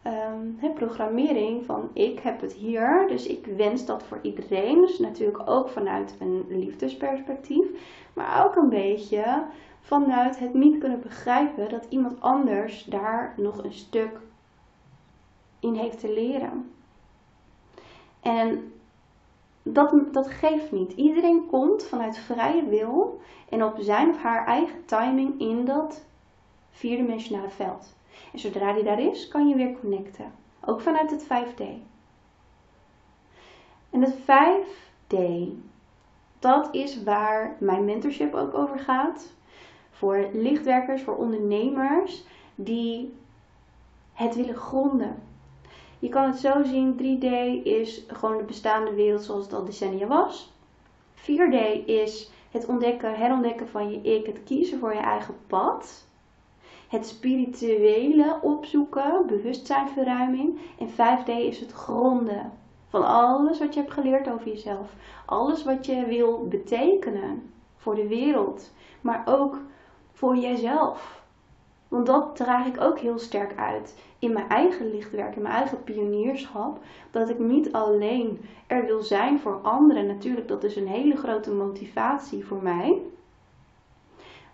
um, 0.07 0.75
programmering 0.75 1.65
van 1.65 1.91
ik 1.93 2.19
heb 2.19 2.41
het 2.41 2.53
hier, 2.53 3.05
dus 3.09 3.27
ik 3.27 3.47
wens 3.47 3.87
dat 3.87 4.03
voor 4.03 4.19
iedereen. 4.23 4.81
Dus 4.81 4.99
natuurlijk 4.99 5.51
ook 5.51 5.69
vanuit 5.69 6.17
een 6.21 6.45
liefdesperspectief, 6.49 7.67
maar 8.15 8.45
ook 8.45 8.57
een 8.57 8.69
beetje 8.69 9.45
vanuit 9.81 10.39
het 10.39 10.55
niet 10.55 10.79
kunnen 10.79 11.01
begrijpen 11.01 11.69
dat 11.69 11.87
iemand 11.89 12.21
anders 12.21 12.85
daar 12.85 13.35
nog 13.37 13.65
een 13.65 13.73
stuk 13.73 14.21
in 15.61 15.75
heeft 15.75 16.01
te 16.01 16.13
leren. 16.13 16.72
En 18.23 18.73
dat, 19.62 19.95
dat 20.12 20.31
geeft 20.31 20.73
niet. 20.73 20.93
Iedereen 20.93 21.47
komt 21.47 21.85
vanuit 21.85 22.19
vrije 22.19 22.64
wil 22.69 23.21
en 23.49 23.64
op 23.64 23.76
zijn 23.81 24.11
of 24.11 24.23
haar 24.23 24.47
eigen 24.47 24.85
timing 24.85 25.41
in 25.41 25.64
dat 25.64 26.05
vierdimensionale 26.71 27.50
veld. 27.50 27.95
En 28.33 28.38
zodra 28.38 28.73
die 28.73 28.85
daar 28.85 29.00
is, 29.00 29.29
kan 29.29 29.49
je 29.49 29.55
weer 29.55 29.79
connecten. 29.81 30.33
Ook 30.64 30.81
vanuit 30.81 31.11
het 31.11 31.25
5D. 31.25 31.64
En 33.91 34.02
het 34.02 34.14
5D, 34.14 35.17
dat 36.38 36.75
is 36.75 37.02
waar 37.02 37.57
mijn 37.59 37.85
mentorship 37.85 38.35
ook 38.35 38.55
over 38.55 38.79
gaat. 38.79 39.33
Voor 39.91 40.29
lichtwerkers, 40.33 41.02
voor 41.02 41.17
ondernemers 41.17 42.25
die 42.55 43.14
het 44.12 44.35
willen 44.35 44.57
gronden. 44.57 45.23
Je 46.02 46.09
kan 46.09 46.26
het 46.26 46.38
zo 46.38 46.62
zien, 46.62 46.92
3D 46.92 47.62
is 47.64 48.04
gewoon 48.06 48.37
de 48.37 48.44
bestaande 48.44 48.94
wereld 48.94 49.23
zoals 49.23 49.44
het 49.44 49.52
al 49.52 49.64
decennia 49.64 50.06
was. 50.06 50.52
4D 51.16 51.85
is 51.85 52.30
het 52.50 52.66
ontdekken, 52.66 53.14
herontdekken 53.14 53.68
van 53.68 53.90
je 53.90 54.16
ik, 54.16 54.26
het 54.26 54.44
kiezen 54.44 54.78
voor 54.78 54.94
je 54.94 55.00
eigen 55.00 55.35
pad 55.47 56.06
het 56.92 57.06
spirituele 57.06 58.38
opzoeken, 58.42 59.26
bewustzijnverruiming. 59.26 60.59
En 60.78 60.90
5D 60.90 61.28
is 61.28 61.61
het 61.61 61.73
gronden 61.73 62.52
van 62.88 63.06
alles 63.06 63.59
wat 63.59 63.75
je 63.75 63.80
hebt 63.80 63.92
geleerd 63.92 64.30
over 64.30 64.49
jezelf. 64.49 64.92
Alles 65.26 65.64
wat 65.64 65.87
je 65.87 66.06
wil 66.06 66.49
betekenen 66.49 67.52
voor 67.76 67.94
de 67.94 68.09
wereld, 68.09 68.71
maar 69.00 69.23
ook 69.25 69.59
voor 70.12 70.37
jezelf. 70.37 71.23
Want 71.88 72.06
dat 72.06 72.37
draag 72.37 72.66
ik 72.66 72.80
ook 72.80 72.99
heel 72.99 73.18
sterk 73.18 73.59
uit 73.59 73.97
in 74.23 74.33
mijn 74.33 74.49
eigen 74.49 74.91
lichtwerk, 74.91 75.37
in 75.37 75.43
mijn 75.43 75.55
eigen 75.55 75.83
pionierschap. 75.83 76.79
Dat 77.11 77.29
ik 77.29 77.38
niet 77.38 77.73
alleen 77.73 78.41
er 78.67 78.85
wil 78.85 79.02
zijn 79.02 79.41
voor 79.41 79.61
anderen. 79.62 80.07
Natuurlijk, 80.07 80.49
dat 80.49 80.64
is 80.64 80.76
een 80.76 80.87
hele 80.87 81.17
grote 81.17 81.52
motivatie 81.52 82.45
voor 82.45 82.62
mij. 82.62 83.02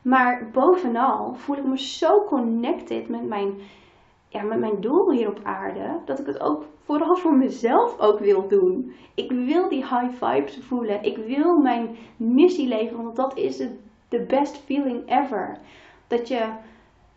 Maar 0.02 0.50
bovenal 0.52 1.34
voel 1.34 1.56
ik 1.56 1.64
me 1.64 1.78
zo 1.78 2.24
connected 2.24 3.08
met 3.08 3.26
mijn, 3.26 3.54
ja, 4.28 4.42
met 4.42 4.58
mijn 4.58 4.80
doel 4.80 5.10
hier 5.10 5.28
op 5.28 5.40
aarde. 5.42 6.00
Dat 6.04 6.18
ik 6.18 6.26
het 6.26 6.40
ook 6.40 6.64
vooral 6.82 7.16
voor 7.16 7.36
mezelf 7.36 7.98
ook 7.98 8.18
wil 8.18 8.48
doen. 8.48 8.92
Ik 9.14 9.32
wil 9.32 9.68
die 9.68 9.86
high 9.86 10.24
vibes 10.24 10.58
voelen. 10.58 11.02
Ik 11.02 11.16
wil 11.16 11.56
mijn 11.56 11.96
missie 12.16 12.68
leven. 12.68 12.96
Want 12.96 13.16
dat 13.16 13.36
is 13.36 13.56
de 14.08 14.24
best 14.26 14.56
feeling 14.56 15.10
ever. 15.10 15.58
Dat 16.06 16.28
je 16.28 16.52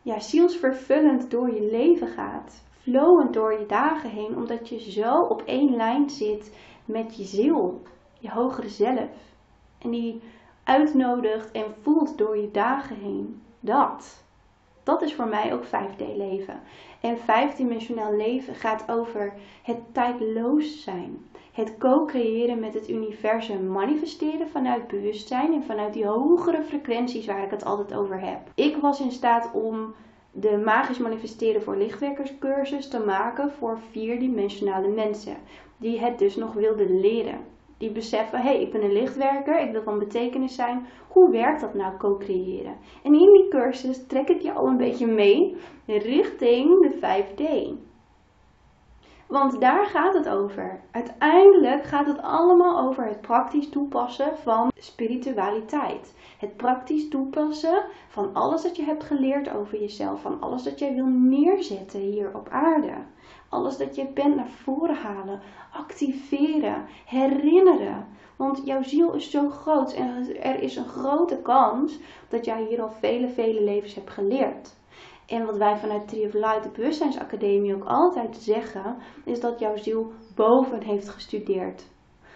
ja, 0.02 0.20
zielsvervullend 0.20 1.32
door 1.32 1.54
je 1.54 1.70
leven 1.72 2.08
gaat. 2.08 2.64
Flowend 2.82 3.34
door 3.34 3.60
je 3.60 3.66
dagen 3.66 4.10
heen. 4.10 4.36
Omdat 4.36 4.70
je 4.70 4.92
zo 4.92 5.22
op 5.22 5.42
één 5.46 5.76
lijn 5.76 6.10
zit 6.10 6.56
met 6.86 7.18
je 7.18 7.24
ziel. 7.24 7.82
Je 8.20 8.30
hogere 8.30 8.70
zelf. 8.70 9.10
En 9.78 9.90
die 9.90 10.22
uitnodigt 10.64 11.52
en 11.52 11.76
voelt 11.82 12.18
door 12.18 12.38
je 12.38 12.52
dagen 12.52 12.96
heen. 12.96 13.42
Dat. 13.60 14.24
Dat 14.84 15.02
is 15.02 15.14
voor 15.14 15.28
mij 15.28 15.54
ook 15.54 15.66
5D 15.66 16.16
leven. 16.16 16.60
En 17.02 17.18
vijfdimensionaal 17.18 18.16
leven 18.16 18.56
gaat 18.56 18.92
over 18.92 19.34
het 19.64 19.94
tijdloos 19.94 20.84
zijn. 20.84 21.26
Het 21.52 21.78
co-creëren 21.78 22.60
met 22.60 22.74
het 22.74 22.90
universum, 22.90 23.68
manifesteren 23.68 24.50
vanuit 24.50 24.88
bewustzijn 24.88 25.54
en 25.54 25.64
vanuit 25.64 25.94
die 25.94 26.06
hogere 26.06 26.64
frequenties 26.64 27.26
waar 27.26 27.44
ik 27.44 27.52
het 27.52 27.66
altijd 27.66 27.94
over 27.94 28.20
heb. 28.20 28.40
Ik 28.56 28.78
was 28.78 29.00
in 29.00 29.12
staat 29.12 29.52
om 29.54 29.94
de 30.32 30.62
magisch 30.66 30.98
manifesteren 30.98 31.62
voor 31.64 31.78
lichtwerkerscursus 31.78 32.88
te 32.88 33.00
maken 33.00 33.52
voor 33.52 33.80
vierdimensionale 33.92 34.88
mensen 34.88 35.36
die 35.78 36.00
het 36.00 36.20
dus 36.20 36.36
nog 36.36 36.54
wilden 36.54 37.00
leren. 37.00 37.40
Die 37.78 37.92
beseffen, 37.92 38.40
hé, 38.40 38.50
hey, 38.50 38.62
ik 38.62 38.72
ben 38.72 38.84
een 38.84 38.94
lichtwerker, 38.94 39.60
ik 39.60 39.72
wil 39.72 39.84
van 39.84 40.00
betekenis 40.00 40.56
zijn. 40.56 40.86
Hoe 41.08 41.32
werkt 41.32 41.62
dat 41.62 41.74
nou 41.74 41.98
co-creëren? 41.98 42.76
En 43.04 43.14
in 43.14 43.34
die 43.34 43.48
cursus 43.48 44.06
trek 44.08 44.30
ik 44.30 44.42
je 44.42 44.54
al 44.54 44.68
een 44.68 44.78
beetje 44.78 45.08
mee 45.08 45.56
richting 45.86 46.82
de 46.82 46.96
5D. 46.96 47.44
Want 49.32 49.62
daar 49.62 49.86
gaat 49.86 50.14
het 50.14 50.30
over. 50.30 50.80
Uiteindelijk 50.92 51.84
gaat 51.84 52.06
het 52.06 52.22
allemaal 52.22 52.80
over 52.80 53.06
het 53.06 53.22
praktisch 53.22 53.70
toepassen 53.70 54.38
van 54.38 54.72
spiritualiteit. 54.78 56.14
Het 56.38 56.58
praktisch 56.58 57.10
toepassen 57.10 57.84
van 58.08 58.34
alles 58.34 58.62
dat 58.62 58.76
je 58.76 58.84
hebt 58.84 59.04
geleerd 59.04 59.54
over 59.54 59.80
jezelf, 59.80 60.22
van 60.22 60.42
alles 60.42 60.64
dat 60.64 60.80
jij 60.80 60.94
wil 60.94 61.06
neerzetten 61.06 62.00
hier 62.00 62.36
op 62.36 62.50
aarde. 62.50 62.94
Alles 63.50 63.78
dat 63.78 63.96
je 63.96 64.08
bent 64.08 64.36
naar 64.36 64.50
voren 64.50 64.96
halen, 64.96 65.42
activeren, 65.74 66.86
herinneren. 67.06 68.08
Want 68.36 68.62
jouw 68.66 68.84
ziel 68.84 69.14
is 69.14 69.32
zo 69.32 69.50
groot 69.50 69.94
en 69.94 70.42
er 70.42 70.62
is 70.62 70.76
een 70.76 70.88
grote 70.88 71.38
kans 71.38 72.00
dat 72.30 72.46
jij 72.46 72.64
hier 72.64 72.82
al 72.82 72.92
vele, 72.92 73.30
vele 73.30 73.64
levens 73.64 73.96
hebt 73.96 74.10
geleerd. 74.10 74.80
En 75.32 75.46
wat 75.46 75.58
wij 75.58 75.78
vanuit 75.78 76.08
Tree 76.08 76.26
of 76.26 76.34
Light, 76.34 76.64
de 76.64 76.70
Bewustzijnsacademie, 76.70 77.76
ook 77.76 77.86
altijd 77.86 78.38
zeggen, 78.38 78.98
is 79.26 79.40
dat 79.40 79.60
jouw 79.60 79.76
ziel 79.78 80.12
boven 80.36 80.84
heeft 80.84 81.10
gestudeerd. 81.10 81.90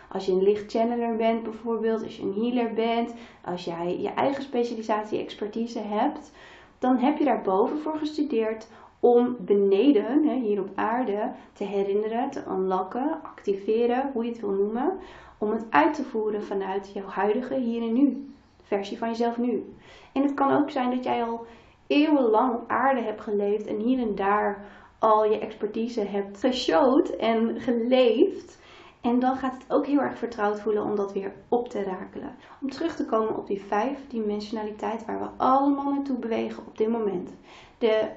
Als 0.09 0.25
je 0.25 0.31
een 0.31 0.43
lichtchanneler 0.43 1.15
bent 1.15 1.43
bijvoorbeeld, 1.43 2.03
als 2.03 2.17
je 2.17 2.23
een 2.23 2.33
healer 2.33 2.73
bent, 2.73 3.15
als 3.43 3.65
jij 3.65 3.99
je 3.99 4.09
eigen 4.09 4.43
specialisatie, 4.43 5.19
expertise 5.19 5.79
hebt, 5.79 6.31
dan 6.79 6.97
heb 6.97 7.17
je 7.17 7.23
daar 7.23 7.41
boven 7.41 7.79
voor 7.79 7.97
gestudeerd 7.97 8.67
om 8.99 9.35
beneden, 9.39 10.41
hier 10.41 10.59
op 10.59 10.69
aarde, 10.75 11.31
te 11.53 11.63
herinneren, 11.63 12.29
te 12.29 12.43
unlocken, 12.49 13.19
activeren, 13.23 14.11
hoe 14.13 14.23
je 14.23 14.29
het 14.31 14.39
wil 14.39 14.51
noemen, 14.51 14.99
om 15.37 15.51
het 15.51 15.65
uit 15.69 15.93
te 15.93 16.03
voeren 16.03 16.43
vanuit 16.43 16.91
jouw 16.93 17.07
huidige 17.07 17.55
hier 17.55 17.81
en 17.81 17.93
nu, 17.93 18.33
versie 18.61 18.97
van 18.97 19.09
jezelf 19.09 19.37
nu. 19.37 19.73
En 20.13 20.21
het 20.21 20.33
kan 20.33 20.51
ook 20.51 20.69
zijn 20.69 20.89
dat 20.89 21.03
jij 21.03 21.23
al 21.23 21.45
eeuwenlang 21.87 22.53
op 22.53 22.69
aarde 22.69 23.01
hebt 23.01 23.21
geleefd 23.21 23.67
en 23.67 23.79
hier 23.79 23.99
en 23.99 24.15
daar 24.15 24.65
al 24.99 25.25
je 25.25 25.39
expertise 25.39 26.01
hebt 26.01 26.39
geshowd 26.39 27.09
en 27.09 27.59
geleefd. 27.59 28.63
En 29.01 29.19
dan 29.19 29.35
gaat 29.35 29.53
het 29.53 29.65
ook 29.67 29.85
heel 29.85 29.99
erg 29.99 30.17
vertrouwd 30.17 30.61
voelen 30.61 30.83
om 30.83 30.95
dat 30.95 31.13
weer 31.13 31.33
op 31.49 31.69
te 31.69 31.83
rakelen. 31.83 32.35
Om 32.61 32.69
terug 32.69 32.95
te 32.95 33.05
komen 33.05 33.37
op 33.37 33.47
die 33.47 33.61
vijfdimensionaliteit 33.61 35.05
waar 35.05 35.19
we 35.19 35.29
allemaal 35.37 35.93
naartoe 35.93 36.17
bewegen 36.17 36.63
op 36.67 36.77
dit 36.77 36.89
moment. 36.89 37.33
De 37.77 38.09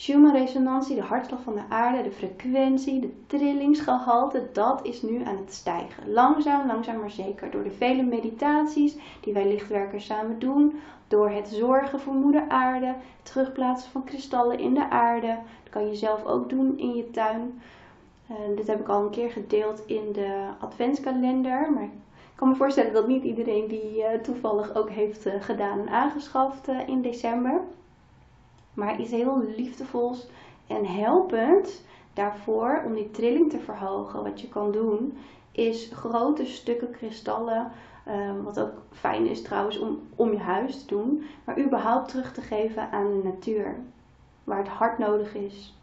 Schumann 0.00 0.36
resonantie, 0.36 0.94
de 0.94 1.02
hartslag 1.02 1.42
van 1.42 1.54
de 1.54 1.62
aarde, 1.68 2.02
de 2.02 2.10
frequentie, 2.10 3.00
de 3.00 3.12
trillingsgehalte, 3.26 4.48
dat 4.52 4.80
is 4.84 5.02
nu 5.02 5.24
aan 5.24 5.36
het 5.36 5.52
stijgen. 5.52 6.12
Langzaam, 6.12 6.66
langzaam 6.66 7.00
maar 7.00 7.10
zeker. 7.10 7.50
Door 7.50 7.62
de 7.62 7.70
vele 7.70 8.02
meditaties 8.02 8.96
die 9.20 9.32
wij 9.32 9.48
lichtwerkers 9.48 10.06
samen 10.06 10.38
doen, 10.38 10.80
door 11.08 11.30
het 11.30 11.48
zorgen 11.48 12.00
voor 12.00 12.14
moeder 12.14 12.48
aarde, 12.48 12.86
het 12.86 12.96
terugplaatsen 13.22 13.90
van 13.90 14.04
kristallen 14.04 14.58
in 14.58 14.74
de 14.74 14.90
aarde. 14.90 15.38
Dat 15.62 15.72
kan 15.72 15.88
je 15.88 15.94
zelf 15.94 16.24
ook 16.24 16.48
doen 16.48 16.78
in 16.78 16.94
je 16.94 17.10
tuin. 17.10 17.60
Uh, 18.30 18.56
dit 18.56 18.66
heb 18.66 18.80
ik 18.80 18.88
al 18.88 19.02
een 19.02 19.10
keer 19.10 19.30
gedeeld 19.30 19.82
in 19.86 20.12
de 20.12 20.46
adventskalender, 20.60 21.72
maar 21.72 21.82
ik 21.82 21.90
kan 22.34 22.48
me 22.48 22.54
voorstellen 22.54 22.92
dat 22.92 23.08
niet 23.08 23.24
iedereen 23.24 23.68
die 23.68 23.98
uh, 23.98 24.06
toevallig 24.22 24.74
ook 24.74 24.90
heeft 24.90 25.26
uh, 25.26 25.32
gedaan 25.40 25.80
en 25.80 25.88
aangeschaft 25.88 26.68
in 26.86 27.02
december 27.02 27.60
maar 28.78 29.00
iets 29.00 29.10
heel 29.10 29.42
liefdevols 29.56 30.26
en 30.66 30.86
helpend 30.86 31.84
daarvoor 32.12 32.82
om 32.86 32.94
die 32.94 33.10
trilling 33.10 33.50
te 33.50 33.58
verhogen. 33.58 34.22
Wat 34.22 34.40
je 34.40 34.48
kan 34.48 34.72
doen 34.72 35.18
is 35.52 35.90
grote 35.94 36.46
stukken 36.46 36.90
kristallen, 36.90 37.70
ehm, 38.04 38.42
wat 38.42 38.60
ook 38.60 38.82
fijn 38.90 39.26
is 39.26 39.42
trouwens 39.42 39.78
om, 39.78 40.00
om 40.16 40.32
je 40.32 40.38
huis 40.38 40.80
te 40.80 40.86
doen, 40.86 41.24
maar 41.44 41.60
überhaupt 41.60 42.08
terug 42.08 42.32
te 42.32 42.40
geven 42.40 42.90
aan 42.90 43.06
de 43.06 43.28
natuur, 43.28 43.76
waar 44.44 44.58
het 44.58 44.68
hard 44.68 44.98
nodig 44.98 45.34
is. 45.34 45.78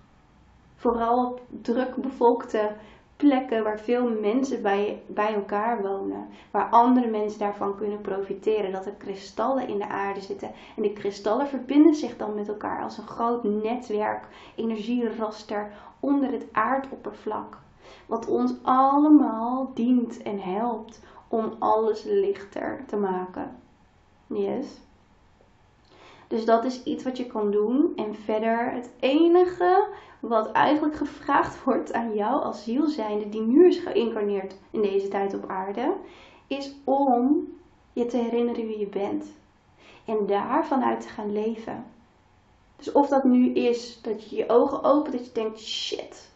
Vooral 0.75 1.25
op 1.25 1.41
druk 1.62 1.95
bevolkte 1.95 2.71
plekken 3.15 3.63
waar 3.63 3.80
veel 3.80 4.10
mensen 4.10 4.62
bij, 4.62 5.01
bij 5.08 5.34
elkaar 5.34 5.82
wonen. 5.82 6.28
Waar 6.51 6.69
andere 6.69 7.08
mensen 7.08 7.39
daarvan 7.39 7.75
kunnen 7.75 8.01
profiteren. 8.01 8.71
Dat 8.71 8.86
er 8.86 8.91
kristallen 8.97 9.67
in 9.67 9.78
de 9.78 9.88
aarde 9.88 10.21
zitten. 10.21 10.51
En 10.75 10.82
die 10.82 10.93
kristallen 10.93 11.47
verbinden 11.47 11.95
zich 11.95 12.17
dan 12.17 12.36
met 12.36 12.47
elkaar 12.47 12.84
als 12.84 12.97
een 12.97 13.08
groot 13.08 13.43
netwerk, 13.43 14.28
energieraster 14.56 15.71
onder 15.99 16.32
het 16.32 16.45
aardoppervlak. 16.51 17.58
Wat 18.06 18.28
ons 18.28 18.54
allemaal 18.62 19.71
dient 19.73 20.21
en 20.21 20.39
helpt 20.39 20.99
om 21.28 21.56
alles 21.60 22.04
lichter 22.04 22.84
te 22.88 22.95
maken. 22.95 23.56
Yes. 24.28 24.80
Dus 26.27 26.45
dat 26.45 26.65
is 26.65 26.83
iets 26.83 27.03
wat 27.03 27.17
je 27.17 27.25
kan 27.25 27.51
doen. 27.51 27.93
En 27.95 28.15
verder, 28.15 28.71
het 28.71 28.89
enige 28.99 29.88
wat 30.19 30.51
eigenlijk 30.51 30.95
gevraagd 30.95 31.63
wordt 31.63 31.93
aan 31.93 32.13
jou 32.13 32.43
als 32.43 32.63
zielzijnde 32.63 33.29
die 33.29 33.41
nu 33.41 33.67
is 33.67 33.77
geïncarneerd 33.77 34.55
in 34.71 34.81
deze 34.81 35.07
tijd 35.07 35.33
op 35.33 35.49
aarde, 35.49 35.93
is 36.47 36.75
om 36.83 37.47
je 37.93 38.05
te 38.05 38.17
herinneren 38.17 38.67
wie 38.67 38.79
je 38.79 38.88
bent. 38.88 39.25
En 40.05 40.25
daar 40.25 40.65
vanuit 40.65 41.01
te 41.01 41.07
gaan 41.07 41.31
leven. 41.31 41.85
Dus 42.75 42.91
of 42.91 43.07
dat 43.07 43.23
nu 43.23 43.53
is 43.53 44.01
dat 44.01 44.29
je 44.29 44.35
je 44.35 44.49
ogen 44.49 44.83
opent, 44.83 45.15
dat 45.15 45.25
je 45.25 45.31
denkt, 45.31 45.59
shit, 45.59 46.31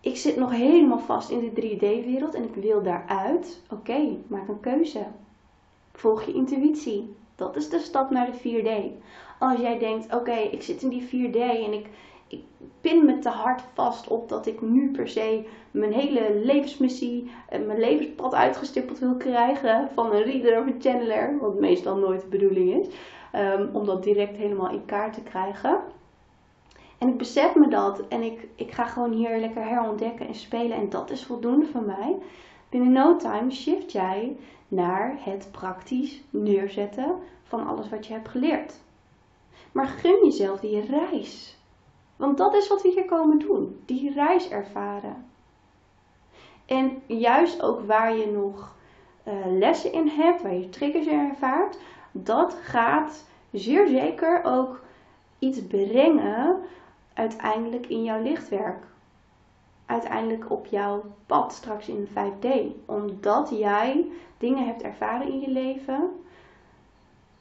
ik 0.00 0.16
zit 0.16 0.36
nog 0.36 0.50
helemaal 0.50 0.98
vast 0.98 1.30
in 1.30 1.38
de 1.38 1.62
3D-wereld 1.62 2.34
en 2.34 2.44
ik 2.44 2.54
wil 2.54 2.82
daaruit. 2.82 3.60
Oké, 3.70 4.16
maak 4.26 4.48
een 4.48 4.60
keuze. 4.60 5.06
Volg 5.92 6.22
je 6.22 6.32
intuïtie. 6.32 7.14
Dat 7.34 7.56
is 7.56 7.68
de 7.68 7.78
stap 7.78 8.10
naar 8.10 8.30
de 8.30 8.38
4D. 8.38 9.02
Als 9.38 9.60
jij 9.60 9.78
denkt, 9.78 10.14
oké, 10.14 10.34
ik 10.34 10.62
zit 10.62 10.82
in 10.82 10.88
die 10.88 11.30
4D 11.30 11.36
en 11.38 11.72
ik, 11.72 11.86
ik 12.28 12.42
pin 12.80 13.04
me 13.04 13.18
te 13.18 13.28
hard 13.28 13.62
vast 13.74 14.08
op 14.08 14.28
dat 14.28 14.46
ik 14.46 14.60
nu 14.60 14.90
per 14.90 15.08
se 15.08 15.44
mijn 15.70 15.92
hele 15.92 16.40
levensmissie, 16.44 17.30
en 17.48 17.66
mijn 17.66 17.80
levenspad 17.80 18.34
uitgestippeld 18.34 18.98
wil 18.98 19.14
krijgen 19.14 19.88
van 19.94 20.12
een 20.12 20.22
reader 20.22 20.60
of 20.60 20.66
een 20.66 20.80
channeler, 20.80 21.38
wat 21.40 21.60
meestal 21.60 21.96
nooit 21.96 22.20
de 22.20 22.26
bedoeling 22.26 22.80
is, 22.80 22.86
um, 23.40 23.70
om 23.72 23.86
dat 23.86 24.02
direct 24.02 24.36
helemaal 24.36 24.70
in 24.70 24.84
kaart 24.84 25.14
te 25.14 25.22
krijgen. 25.22 25.80
En 26.98 27.08
ik 27.08 27.18
besef 27.18 27.54
me 27.54 27.68
dat 27.68 28.08
en 28.08 28.22
ik, 28.22 28.48
ik 28.54 28.72
ga 28.72 28.84
gewoon 28.84 29.12
hier 29.12 29.38
lekker 29.38 29.64
herontdekken 29.64 30.26
en 30.26 30.34
spelen 30.34 30.76
en 30.76 30.88
dat 30.88 31.10
is 31.10 31.24
voldoende 31.24 31.66
voor 31.66 31.82
mij. 31.82 32.16
Binnen 32.74 32.92
no 32.92 33.16
time 33.16 33.50
shift 33.50 33.92
jij 33.92 34.36
naar 34.68 35.16
het 35.18 35.48
praktisch 35.50 36.22
neerzetten 36.30 37.14
van 37.42 37.66
alles 37.66 37.88
wat 37.88 38.06
je 38.06 38.12
hebt 38.12 38.28
geleerd. 38.28 38.80
Maar 39.72 39.86
gun 39.86 40.24
jezelf 40.24 40.60
die 40.60 40.80
reis. 40.80 41.56
Want 42.16 42.38
dat 42.38 42.54
is 42.54 42.68
wat 42.68 42.82
we 42.82 42.88
hier 42.88 43.04
komen 43.04 43.38
doen. 43.38 43.80
Die 43.84 44.12
reis 44.12 44.48
ervaren. 44.48 45.24
En 46.66 47.02
juist 47.06 47.62
ook 47.62 47.86
waar 47.86 48.16
je 48.16 48.26
nog 48.26 48.74
uh, 49.28 49.34
lessen 49.58 49.92
in 49.92 50.08
hebt, 50.08 50.42
waar 50.42 50.54
je 50.54 50.68
triggers 50.68 51.06
in 51.06 51.30
ervaart, 51.30 51.78
dat 52.12 52.54
gaat 52.54 53.24
zeer 53.50 53.86
zeker 53.86 54.44
ook 54.44 54.80
iets 55.38 55.66
brengen 55.66 56.60
uiteindelijk 57.12 57.86
in 57.86 58.04
jouw 58.04 58.22
lichtwerk. 58.22 58.84
Uiteindelijk 59.86 60.50
op 60.50 60.66
jouw 60.66 61.02
pad 61.26 61.52
straks 61.52 61.88
in 61.88 62.08
5D. 62.08 62.48
Omdat 62.86 63.50
jij 63.58 64.06
dingen 64.38 64.66
hebt 64.66 64.82
ervaren 64.82 65.28
in 65.28 65.40
je 65.40 65.50
leven 65.50 66.10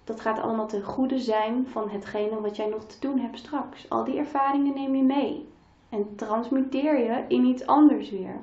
dat 0.04 0.20
gaat 0.20 0.40
allemaal 0.40 0.68
ten 0.68 0.84
goede 0.84 1.20
zijn 1.20 1.68
van 1.68 1.90
hetgene 1.90 2.42
wat 2.42 2.56
jij 2.56 2.68
nog 2.68 2.84
te 2.84 3.00
doen 3.00 3.20
hebt 3.20 3.38
straks. 3.38 3.90
Al 3.90 4.04
die 4.04 4.18
ervaringen 4.18 4.74
neem 4.74 4.96
je 4.96 5.04
mee. 5.04 5.48
En 5.90 6.16
transmuteer 6.16 7.00
je 7.00 7.24
in 7.28 7.46
iets 7.46 7.66
anders 7.66 8.10
weer. 8.10 8.40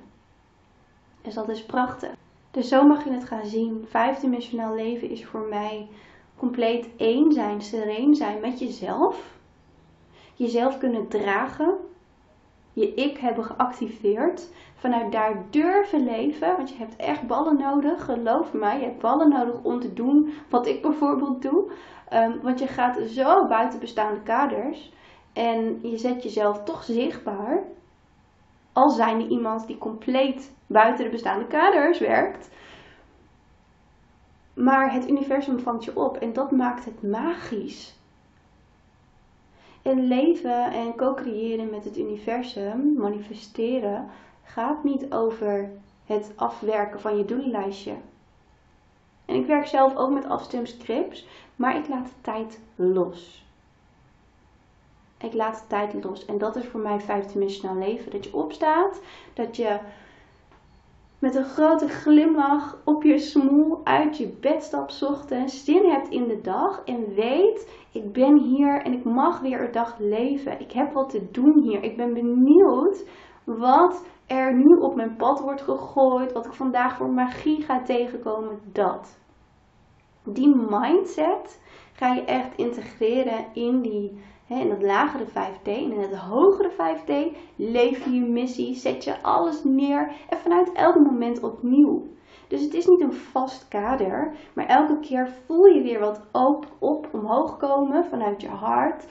Dus 1.23 1.35
dat 1.35 1.49
is 1.49 1.65
prachtig. 1.65 2.11
Dus 2.51 2.69
zo 2.69 2.87
mag 2.87 3.05
je 3.05 3.11
het 3.11 3.25
gaan 3.25 3.47
zien. 3.47 3.87
Vijfdimensionaal 3.89 4.75
leven 4.75 5.11
is 5.11 5.27
voor 5.27 5.47
mij 5.49 5.89
compleet 6.37 6.89
één 6.97 7.33
zijn, 7.33 7.63
sereen 7.63 8.15
zijn 8.15 8.41
met 8.41 8.59
jezelf. 8.59 9.39
Jezelf 10.35 10.79
kunnen 10.79 11.09
dragen. 11.09 11.75
Je 12.81 12.95
ik 12.95 13.19
hebben 13.19 13.45
geactiveerd 13.45 14.49
vanuit 14.75 15.13
daar 15.13 15.43
durven 15.51 16.05
leven. 16.05 16.57
Want 16.57 16.71
je 16.71 16.77
hebt 16.77 16.97
echt 16.97 17.27
ballen 17.27 17.59
nodig, 17.59 18.05
geloof 18.05 18.53
mij. 18.53 18.79
Je 18.79 18.85
hebt 18.85 19.01
ballen 19.01 19.29
nodig 19.29 19.63
om 19.63 19.81
te 19.81 19.93
doen 19.93 20.33
wat 20.49 20.67
ik 20.67 20.83
bijvoorbeeld 20.83 21.43
doe. 21.43 21.71
Um, 22.13 22.41
want 22.43 22.59
je 22.59 22.67
gaat 22.67 22.99
zo 23.09 23.47
buiten 23.47 23.81
bestaande 23.81 24.21
kaders. 24.21 24.93
En 25.33 25.79
je 25.83 25.99
zet 25.99 26.23
jezelf 26.23 26.63
toch 26.63 26.85
zichtbaar. 26.85 27.63
Als 28.73 28.97
zijnde 28.97 29.29
iemand 29.29 29.67
die 29.67 29.79
compleet 29.79 30.53
buiten 30.67 31.05
de 31.05 31.11
bestaande 31.11 31.47
kaders 31.47 31.99
werkt. 31.99 32.51
Maar 34.55 34.93
het 34.93 35.09
universum 35.09 35.59
vangt 35.59 35.85
je 35.85 35.97
op 35.97 36.17
en 36.17 36.33
dat 36.33 36.51
maakt 36.51 36.85
het 36.85 37.03
magisch. 37.03 37.99
En 39.83 40.07
leven 40.07 40.73
en 40.73 40.97
co-creëren 40.97 41.71
met 41.71 41.85
het 41.85 41.99
universum, 41.99 42.95
manifesteren, 42.95 44.09
gaat 44.45 44.85
niet 44.85 45.13
over 45.13 45.71
het 46.05 46.33
afwerken 46.37 47.01
van 47.01 47.17
je 47.17 47.25
doellijstje. 47.25 47.95
En 49.25 49.35
ik 49.35 49.47
werk 49.47 49.67
zelf 49.67 49.97
ook 49.97 50.11
met 50.11 50.29
afstemscripts, 50.29 51.27
maar 51.57 51.77
ik 51.77 51.89
laat 51.89 52.07
de 52.07 52.21
tijd 52.21 52.61
los. 52.75 53.45
Ik 55.19 55.33
laat 55.33 55.59
de 55.59 55.67
tijd 55.67 56.05
los. 56.05 56.25
En 56.25 56.39
dat 56.39 56.57
is 56.57 56.65
voor 56.65 56.81
mij 56.81 57.01
vijfdimensionaal 57.01 57.79
leven. 57.79 58.11
Dat 58.11 58.25
je 58.25 58.35
opstaat, 58.35 59.01
dat 59.35 59.57
je 59.57 59.79
met 61.21 61.35
een 61.35 61.45
grote 61.45 61.89
glimlach 61.89 62.79
op 62.85 63.03
je 63.03 63.19
smoel 63.19 63.81
uit 63.85 64.17
je 64.17 64.37
bed 64.41 64.63
stapt 64.63 65.03
ochtends, 65.03 65.65
zin 65.65 65.91
hebt 65.91 66.09
in 66.09 66.29
de 66.29 66.41
dag 66.41 66.83
en 66.85 67.15
weet, 67.15 67.69
ik 67.93 68.13
ben 68.13 68.39
hier 68.39 68.83
en 68.83 68.93
ik 68.93 69.05
mag 69.05 69.41
weer 69.41 69.65
een 69.65 69.73
dag 69.73 69.99
leven. 69.99 70.61
Ik 70.61 70.73
heb 70.73 70.93
wat 70.93 71.11
te 71.11 71.31
doen 71.31 71.63
hier. 71.63 71.83
Ik 71.83 71.97
ben 71.97 72.13
benieuwd 72.13 73.09
wat 73.45 74.05
er 74.27 74.55
nu 74.55 74.77
op 74.77 74.95
mijn 74.95 75.17
pad 75.17 75.41
wordt 75.41 75.63
gegooid, 75.63 76.33
wat 76.33 76.47
ik 76.47 76.53
vandaag 76.53 76.97
voor 76.97 77.11
magie 77.11 77.63
ga 77.63 77.83
tegenkomen, 77.83 78.61
dat. 78.73 79.19
Die 80.25 80.57
mindset 80.57 81.61
ga 81.93 82.15
je 82.15 82.25
echt 82.25 82.57
integreren 82.57 83.45
in 83.53 83.81
die 83.81 84.21
in 84.59 84.71
het 84.71 84.83
lagere 84.83 85.27
5D 85.27 85.63
en 85.65 85.93
in 85.93 86.01
het 86.01 86.17
hogere 86.17 86.71
5D 86.71 87.37
leef 87.57 88.05
je 88.05 88.11
je 88.11 88.21
missie, 88.21 88.75
zet 88.75 89.05
je 89.05 89.23
alles 89.23 89.65
neer 89.65 90.13
en 90.29 90.39
vanuit 90.39 90.73
elk 90.73 90.95
moment 90.95 91.43
opnieuw. 91.43 92.07
Dus 92.49 92.63
het 92.63 92.75
is 92.75 92.87
niet 92.87 93.01
een 93.01 93.13
vast 93.13 93.69
kader, 93.69 94.33
maar 94.53 94.67
elke 94.67 95.01
keer 95.01 95.29
voel 95.47 95.65
je 95.65 95.83
weer 95.83 96.01
wat 96.01 96.21
op, 96.33 96.67
op 96.79 97.09
omhoog 97.13 97.57
komen 97.57 98.05
vanuit 98.05 98.41
je 98.41 98.49
hart. 98.49 99.07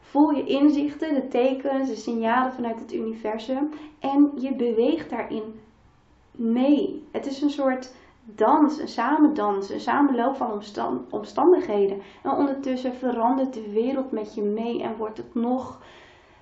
Voel 0.00 0.30
je 0.30 0.44
inzichten, 0.44 1.14
de 1.14 1.28
tekens, 1.28 1.88
de 1.88 1.96
signalen 1.96 2.52
vanuit 2.52 2.80
het 2.80 2.92
universum 2.92 3.70
en 3.98 4.30
je 4.36 4.54
beweegt 4.54 5.10
daarin 5.10 5.60
mee. 6.30 7.06
Het 7.12 7.26
is 7.26 7.42
een 7.42 7.50
soort 7.50 7.94
dans, 8.24 8.78
een 8.78 8.88
samendans, 8.88 9.70
een 9.70 9.80
samenloop 9.80 10.36
van 10.36 10.62
omstandigheden. 11.10 12.02
En 12.22 12.30
ondertussen 12.30 12.94
verandert 12.94 13.54
de 13.54 13.70
wereld 13.70 14.10
met 14.10 14.34
je 14.34 14.42
mee 14.42 14.82
en 14.82 14.96
wordt 14.96 15.16
het 15.16 15.34
nog 15.34 15.80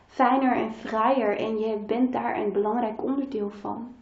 fijner 0.07 0.57
en 0.57 0.73
vrijer 0.73 1.37
en 1.37 1.59
je 1.59 1.77
bent 1.77 2.12
daar 2.12 2.37
een 2.37 2.53
belangrijk 2.53 3.03
onderdeel 3.03 3.51
van. 3.51 3.95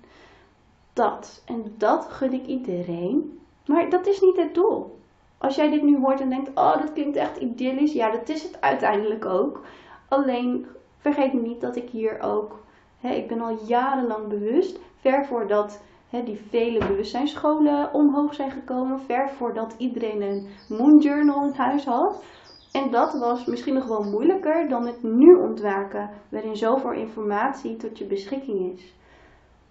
Dat. 0.93 1.43
En 1.47 1.75
dat 1.77 2.07
gun 2.11 2.33
ik 2.33 2.47
iedereen. 2.47 3.41
Maar 3.67 3.91
dat 3.91 4.07
is 4.07 4.21
niet 4.21 4.37
het 4.37 4.55
doel. 4.55 4.99
Als 5.38 5.57
jij 5.57 5.71
dit 5.71 5.83
nu 5.83 5.99
hoort 5.99 6.21
en 6.21 6.29
denkt, 6.29 6.51
oh 6.55 6.81
dat 6.81 6.93
klinkt 6.93 7.17
echt 7.17 7.37
idyllisch. 7.37 7.93
Ja, 7.93 8.11
dat 8.11 8.29
is 8.29 8.43
het 8.43 8.61
uiteindelijk 8.61 9.25
ook. 9.25 9.61
Alleen 10.09 10.67
vergeet 10.99 11.33
niet 11.33 11.61
dat 11.61 11.77
ik 11.77 11.88
hier 11.91 12.21
ook, 12.21 12.61
hè, 13.01 13.14
ik 13.14 13.29
ben 13.29 13.41
al 13.41 13.59
jarenlang 13.67 14.29
bewust, 14.29 14.79
ver 15.01 15.27
voordat 15.27 15.81
die 16.11 16.40
vele 16.49 16.79
bewustzijnsscholen 16.79 17.94
omhoog 17.94 18.35
zijn 18.35 18.51
gekomen, 18.51 19.01
ver 19.01 19.31
voordat 19.31 19.75
iedereen 19.79 20.23
een 20.23 20.47
Moon 20.68 20.99
Journal 20.99 21.44
in 21.44 21.53
huis 21.53 21.85
had. 21.85 22.23
En 22.73 22.90
dat 22.90 23.18
was 23.18 23.44
misschien 23.44 23.75
nog 23.75 23.87
wel 23.87 24.03
moeilijker 24.03 24.68
dan 24.68 24.87
het 24.87 25.03
nu 25.03 25.35
ontwaken, 25.35 26.11
waarin 26.29 26.57
zoveel 26.57 26.92
informatie 26.92 27.77
tot 27.77 27.99
je 27.99 28.05
beschikking 28.05 28.73
is. 28.73 28.94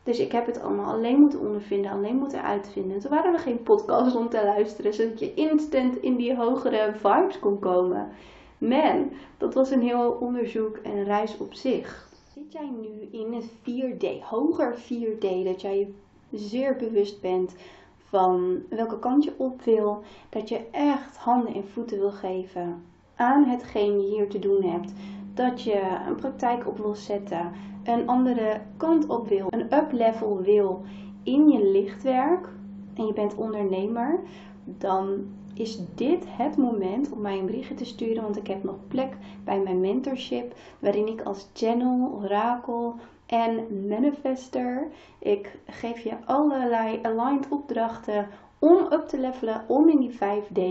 Dus 0.03 0.19
ik 0.19 0.31
heb 0.31 0.45
het 0.45 0.61
allemaal 0.61 0.93
alleen 0.93 1.19
moeten 1.19 1.39
ondervinden, 1.39 1.91
alleen 1.91 2.15
moeten 2.15 2.43
uitvinden. 2.43 2.99
Toen 2.99 3.09
waren 3.09 3.33
er 3.33 3.39
geen 3.39 3.63
podcasts 3.63 4.15
om 4.15 4.29
te 4.29 4.43
luisteren, 4.43 4.93
zodat 4.93 5.19
je 5.19 5.33
instant 5.33 5.97
in 5.97 6.15
die 6.15 6.35
hogere 6.35 6.93
vibes 6.95 7.39
kon 7.39 7.59
komen. 7.59 8.09
Man, 8.57 9.11
dat 9.37 9.53
was 9.53 9.71
een 9.71 9.81
heel 9.81 10.17
onderzoek 10.19 10.77
en 10.77 11.03
reis 11.03 11.37
op 11.37 11.53
zich. 11.53 12.09
Zit 12.33 12.51
jij 12.51 12.71
nu 12.81 13.19
in 13.19 13.33
het 13.33 13.49
4D, 13.49 14.23
hoger 14.23 14.77
4D, 14.77 15.43
dat 15.43 15.61
jij 15.61 15.93
zeer 16.31 16.75
bewust 16.75 17.21
bent 17.21 17.55
van 17.97 18.57
welke 18.69 18.99
kant 18.99 19.23
je 19.23 19.33
op 19.37 19.61
wil, 19.61 20.03
dat 20.29 20.49
je 20.49 20.69
echt 20.71 21.17
handen 21.17 21.53
en 21.53 21.67
voeten 21.67 21.99
wil 21.99 22.11
geven 22.11 22.83
aan 23.15 23.43
hetgeen 23.43 24.01
je 24.01 24.07
hier 24.07 24.29
te 24.29 24.39
doen 24.39 24.63
hebt, 24.63 24.93
dat 25.33 25.61
je 25.61 25.81
een 26.07 26.15
praktijk 26.15 26.67
op 26.67 26.77
wil 26.77 26.95
zetten, 26.95 27.51
een 27.83 28.07
andere 28.07 28.61
kant 28.77 29.07
op 29.07 29.27
wil, 29.27 29.47
een 29.49 29.73
up-level 29.73 30.41
wil 30.41 30.81
in 31.23 31.49
je 31.49 31.71
lichtwerk 31.71 32.49
en 32.93 33.05
je 33.05 33.13
bent 33.13 33.35
ondernemer, 33.35 34.19
dan 34.63 35.25
is 35.53 35.79
dit 35.95 36.25
het 36.27 36.57
moment 36.57 37.11
om 37.11 37.21
mij 37.21 37.37
een 37.37 37.45
berichtje 37.45 37.73
te 37.73 37.85
sturen, 37.85 38.23
want 38.23 38.37
ik 38.37 38.47
heb 38.47 38.63
nog 38.63 38.75
plek 38.87 39.17
bij 39.43 39.59
mijn 39.59 39.79
mentorship, 39.79 40.53
waarin 40.79 41.07
ik 41.07 41.21
als 41.21 41.49
channel, 41.53 42.11
orakel, 42.11 42.95
en 43.27 43.87
manifester. 43.87 44.87
Ik 45.19 45.59
geef 45.65 45.99
je 45.99 46.15
allerlei 46.25 46.99
aligned 47.01 47.47
opdrachten 47.49 48.27
om 48.59 48.77
up 48.91 49.07
te 49.07 49.19
levelen, 49.19 49.63
om 49.67 49.89
in 49.89 49.99
die 49.99 50.13
5D 50.13 50.61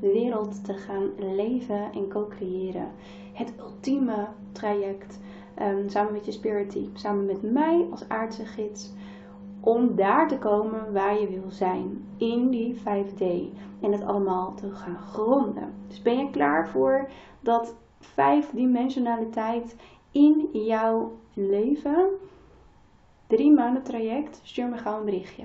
wereld 0.00 0.64
te 0.64 0.74
gaan 0.74 1.10
leven 1.18 1.92
en 1.92 2.08
co-creëren. 2.08 2.90
Het 3.32 3.52
ultieme 3.58 4.26
traject 4.52 5.20
um, 5.62 5.88
samen 5.88 6.12
met 6.12 6.24
je 6.24 6.32
spirit 6.32 6.70
team, 6.70 6.90
samen 6.92 7.26
met 7.26 7.42
mij 7.42 7.86
als 7.90 8.08
aardse 8.08 8.44
gids. 8.44 8.92
Om 9.60 9.96
daar 9.96 10.28
te 10.28 10.38
komen 10.38 10.92
waar 10.92 11.20
je 11.20 11.28
wil 11.28 11.50
zijn 11.50 12.04
in 12.16 12.50
die 12.50 12.74
5D 12.74 13.22
en 13.80 13.92
het 13.92 14.04
allemaal 14.04 14.54
te 14.54 14.70
gaan 14.70 14.98
gronden. 14.98 15.74
Dus 15.86 16.02
ben 16.02 16.18
je 16.18 16.30
klaar 16.30 16.68
voor 16.68 17.08
dat 17.40 17.74
vijfdimensionaliteit 18.00 19.76
in 20.12 20.48
jouw 20.52 21.12
leven. 21.34 22.10
Drie 23.26 23.52
maanden 23.52 23.82
traject, 23.82 24.40
stuur 24.42 24.68
me 24.68 24.76
gauw 24.76 24.98
een 24.98 25.04
berichtje. 25.04 25.44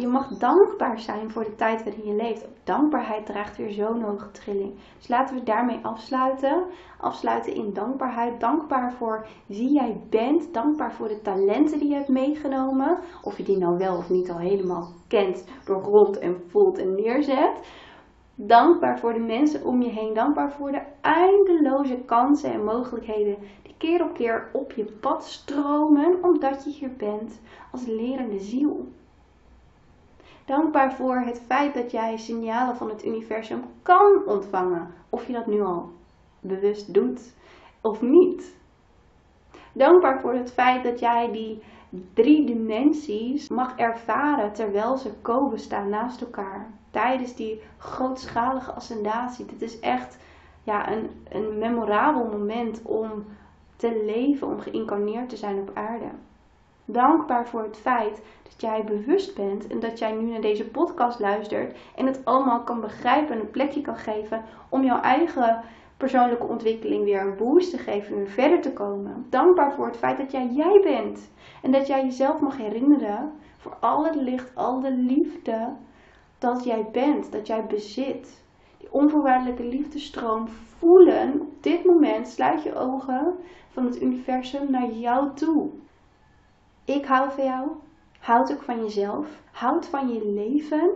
je 0.00 0.08
mag 0.08 0.28
dankbaar 0.28 0.98
zijn 0.98 1.30
voor 1.30 1.44
de 1.44 1.54
tijd 1.54 1.84
waarin 1.84 2.06
je 2.06 2.14
leeft. 2.14 2.48
Dankbaarheid 2.64 3.26
draagt 3.26 3.56
weer 3.56 3.70
zo'n 3.70 4.02
hoge 4.02 4.30
trilling. 4.30 4.74
Dus 4.96 5.08
laten 5.08 5.36
we 5.36 5.42
daarmee 5.42 5.78
afsluiten. 5.82 6.64
Afsluiten 6.98 7.54
in 7.54 7.72
dankbaarheid. 7.72 8.40
Dankbaar 8.40 8.92
voor 8.92 9.26
wie 9.46 9.72
jij 9.72 10.00
bent. 10.10 10.54
Dankbaar 10.54 10.92
voor 10.92 11.08
de 11.08 11.20
talenten 11.20 11.78
die 11.78 11.88
je 11.88 11.94
hebt 11.94 12.08
meegenomen. 12.08 12.98
Of 13.22 13.36
je 13.36 13.42
die 13.42 13.58
nou 13.58 13.78
wel 13.78 13.96
of 13.96 14.10
niet 14.10 14.30
al 14.30 14.38
helemaal 14.38 14.92
kent, 15.08 15.44
doorgrond 15.64 16.18
en 16.18 16.42
voelt 16.48 16.78
en 16.78 16.94
neerzet. 16.94 17.60
Dankbaar 18.36 18.98
voor 18.98 19.12
de 19.12 19.20
mensen 19.20 19.64
om 19.64 19.82
je 19.82 19.90
heen. 19.90 20.14
Dankbaar 20.14 20.52
voor 20.52 20.72
de 20.72 20.82
eindeloze 21.00 21.96
kansen 22.06 22.52
en 22.52 22.64
mogelijkheden 22.64 23.36
die 23.62 23.74
keer 23.78 24.04
op 24.04 24.14
keer 24.14 24.50
op 24.52 24.72
je 24.72 24.84
pad 24.84 25.24
stromen 25.24 26.22
omdat 26.22 26.64
je 26.64 26.70
hier 26.70 26.92
bent 26.96 27.40
als 27.72 27.86
lerende 27.86 28.38
ziel. 28.38 28.88
Dankbaar 30.44 30.94
voor 30.94 31.16
het 31.16 31.42
feit 31.46 31.74
dat 31.74 31.90
jij 31.90 32.16
signalen 32.16 32.76
van 32.76 32.88
het 32.88 33.04
universum 33.04 33.62
kan 33.82 34.22
ontvangen. 34.26 34.94
Of 35.10 35.26
je 35.26 35.32
dat 35.32 35.46
nu 35.46 35.62
al 35.62 35.92
bewust 36.40 36.94
doet 36.94 37.34
of 37.80 38.02
niet. 38.02 38.56
Dankbaar 39.72 40.20
voor 40.20 40.34
het 40.34 40.52
feit 40.52 40.84
dat 40.84 41.00
jij 41.00 41.32
die 41.32 41.62
drie 42.14 42.46
dimensies 42.46 43.48
mag 43.48 43.76
ervaren 43.76 44.52
terwijl 44.52 44.96
ze 44.96 45.20
co-bestaan 45.22 45.88
naast 45.88 46.20
elkaar 46.20 46.70
tijdens 46.94 47.34
die 47.34 47.62
grootschalige 47.78 48.72
ascendatie. 48.72 49.46
Dit 49.46 49.62
is 49.62 49.80
echt 49.80 50.18
ja, 50.62 50.92
een, 50.92 51.10
een 51.28 51.58
memorabel 51.58 52.24
moment 52.24 52.82
om 52.82 53.24
te 53.76 54.02
leven, 54.04 54.46
om 54.46 54.60
geïncarneerd 54.60 55.28
te 55.28 55.36
zijn 55.36 55.58
op 55.58 55.70
aarde. 55.74 56.08
Dankbaar 56.84 57.46
voor 57.46 57.62
het 57.62 57.76
feit 57.76 58.22
dat 58.42 58.60
jij 58.60 58.84
bewust 58.84 59.34
bent 59.34 59.66
en 59.66 59.80
dat 59.80 59.98
jij 59.98 60.12
nu 60.12 60.30
naar 60.30 60.40
deze 60.40 60.64
podcast 60.64 61.18
luistert 61.18 61.76
en 61.96 62.06
het 62.06 62.20
allemaal 62.24 62.60
kan 62.60 62.80
begrijpen 62.80 63.34
en 63.34 63.40
een 63.40 63.50
plekje 63.50 63.80
kan 63.80 63.96
geven 63.96 64.42
om 64.68 64.84
jouw 64.84 65.00
eigen 65.00 65.60
persoonlijke 65.96 66.46
ontwikkeling 66.46 67.04
weer 67.04 67.20
een 67.20 67.36
boost 67.36 67.70
te 67.70 67.78
geven 67.78 68.12
en 68.12 68.16
weer 68.16 68.30
verder 68.30 68.60
te 68.60 68.72
komen. 68.72 69.26
Dankbaar 69.30 69.72
voor 69.72 69.86
het 69.86 69.96
feit 69.96 70.18
dat 70.18 70.30
jij 70.30 70.46
jij 70.46 70.80
bent 70.82 71.30
en 71.62 71.72
dat 71.72 71.86
jij 71.86 72.04
jezelf 72.04 72.40
mag 72.40 72.56
herinneren 72.56 73.32
voor 73.58 73.76
al 73.80 74.04
het 74.04 74.14
licht, 74.14 74.54
al 74.54 74.80
de 74.80 74.92
liefde 74.92 75.68
dat 76.44 76.64
jij 76.64 76.88
bent, 76.92 77.32
dat 77.32 77.46
jij 77.46 77.66
bezit. 77.66 78.42
Die 78.78 78.92
onvoorwaardelijke 78.92 79.64
liefdestroom 79.64 80.48
voelen 80.48 81.40
op 81.40 81.62
dit 81.62 81.84
moment. 81.84 82.28
Sluit 82.28 82.62
je 82.62 82.74
ogen 82.74 83.34
van 83.70 83.84
het 83.84 84.02
universum 84.02 84.70
naar 84.70 84.90
jou 84.90 85.34
toe. 85.34 85.70
Ik 86.84 87.04
hou 87.04 87.30
van 87.30 87.44
jou. 87.44 87.68
Houd 88.18 88.52
ook 88.52 88.62
van 88.62 88.82
jezelf. 88.82 89.28
Houd 89.52 89.86
van 89.86 90.08
je 90.08 90.26
leven. 90.26 90.90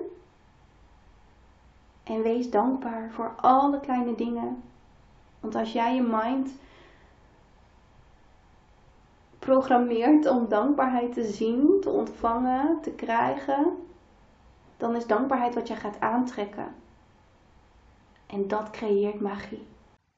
En 2.02 2.22
wees 2.22 2.50
dankbaar 2.50 3.10
voor 3.10 3.32
alle 3.36 3.80
kleine 3.80 4.14
dingen 4.14 4.62
Want 5.40 5.54
als 5.54 5.72
jij 5.72 5.94
je 5.94 6.02
mind 6.02 6.50
programmeert 9.38 10.26
om 10.26 10.48
dankbaarheid 10.48 11.12
te 11.12 11.24
zien, 11.24 11.78
te 11.80 11.90
ontvangen, 11.90 12.80
te 12.80 12.90
krijgen, 12.90 13.87
dan 14.78 14.96
is 14.96 15.06
dankbaarheid 15.06 15.54
wat 15.54 15.68
jij 15.68 15.76
gaat 15.76 16.00
aantrekken. 16.00 16.66
En 18.26 18.48
dat 18.48 18.70
creëert 18.70 19.20
magie. 19.20 19.66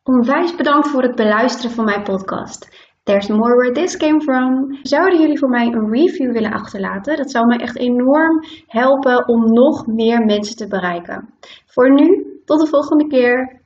Onwijs 0.03 0.57
bedankt 0.57 0.89
voor 0.89 1.03
het 1.03 1.15
beluisteren 1.15 1.71
van 1.71 1.85
mijn 1.85 2.03
podcast. 2.03 2.89
There's 3.03 3.29
more 3.29 3.55
where 3.57 3.73
this 3.73 3.97
came 3.97 4.21
from. 4.21 4.79
Zouden 4.83 5.21
jullie 5.21 5.39
voor 5.39 5.49
mij 5.49 5.67
een 5.67 5.91
review 5.91 6.33
willen 6.33 6.53
achterlaten? 6.53 7.17
Dat 7.17 7.31
zou 7.31 7.47
mij 7.47 7.59
echt 7.59 7.77
enorm 7.79 8.45
helpen 8.67 9.29
om 9.29 9.53
nog 9.53 9.87
meer 9.87 10.25
mensen 10.25 10.57
te 10.57 10.69
bereiken. 10.69 11.35
Voor 11.67 11.93
nu, 11.95 12.41
tot 12.45 12.61
de 12.61 12.67
volgende 12.67 13.07
keer. 13.07 13.60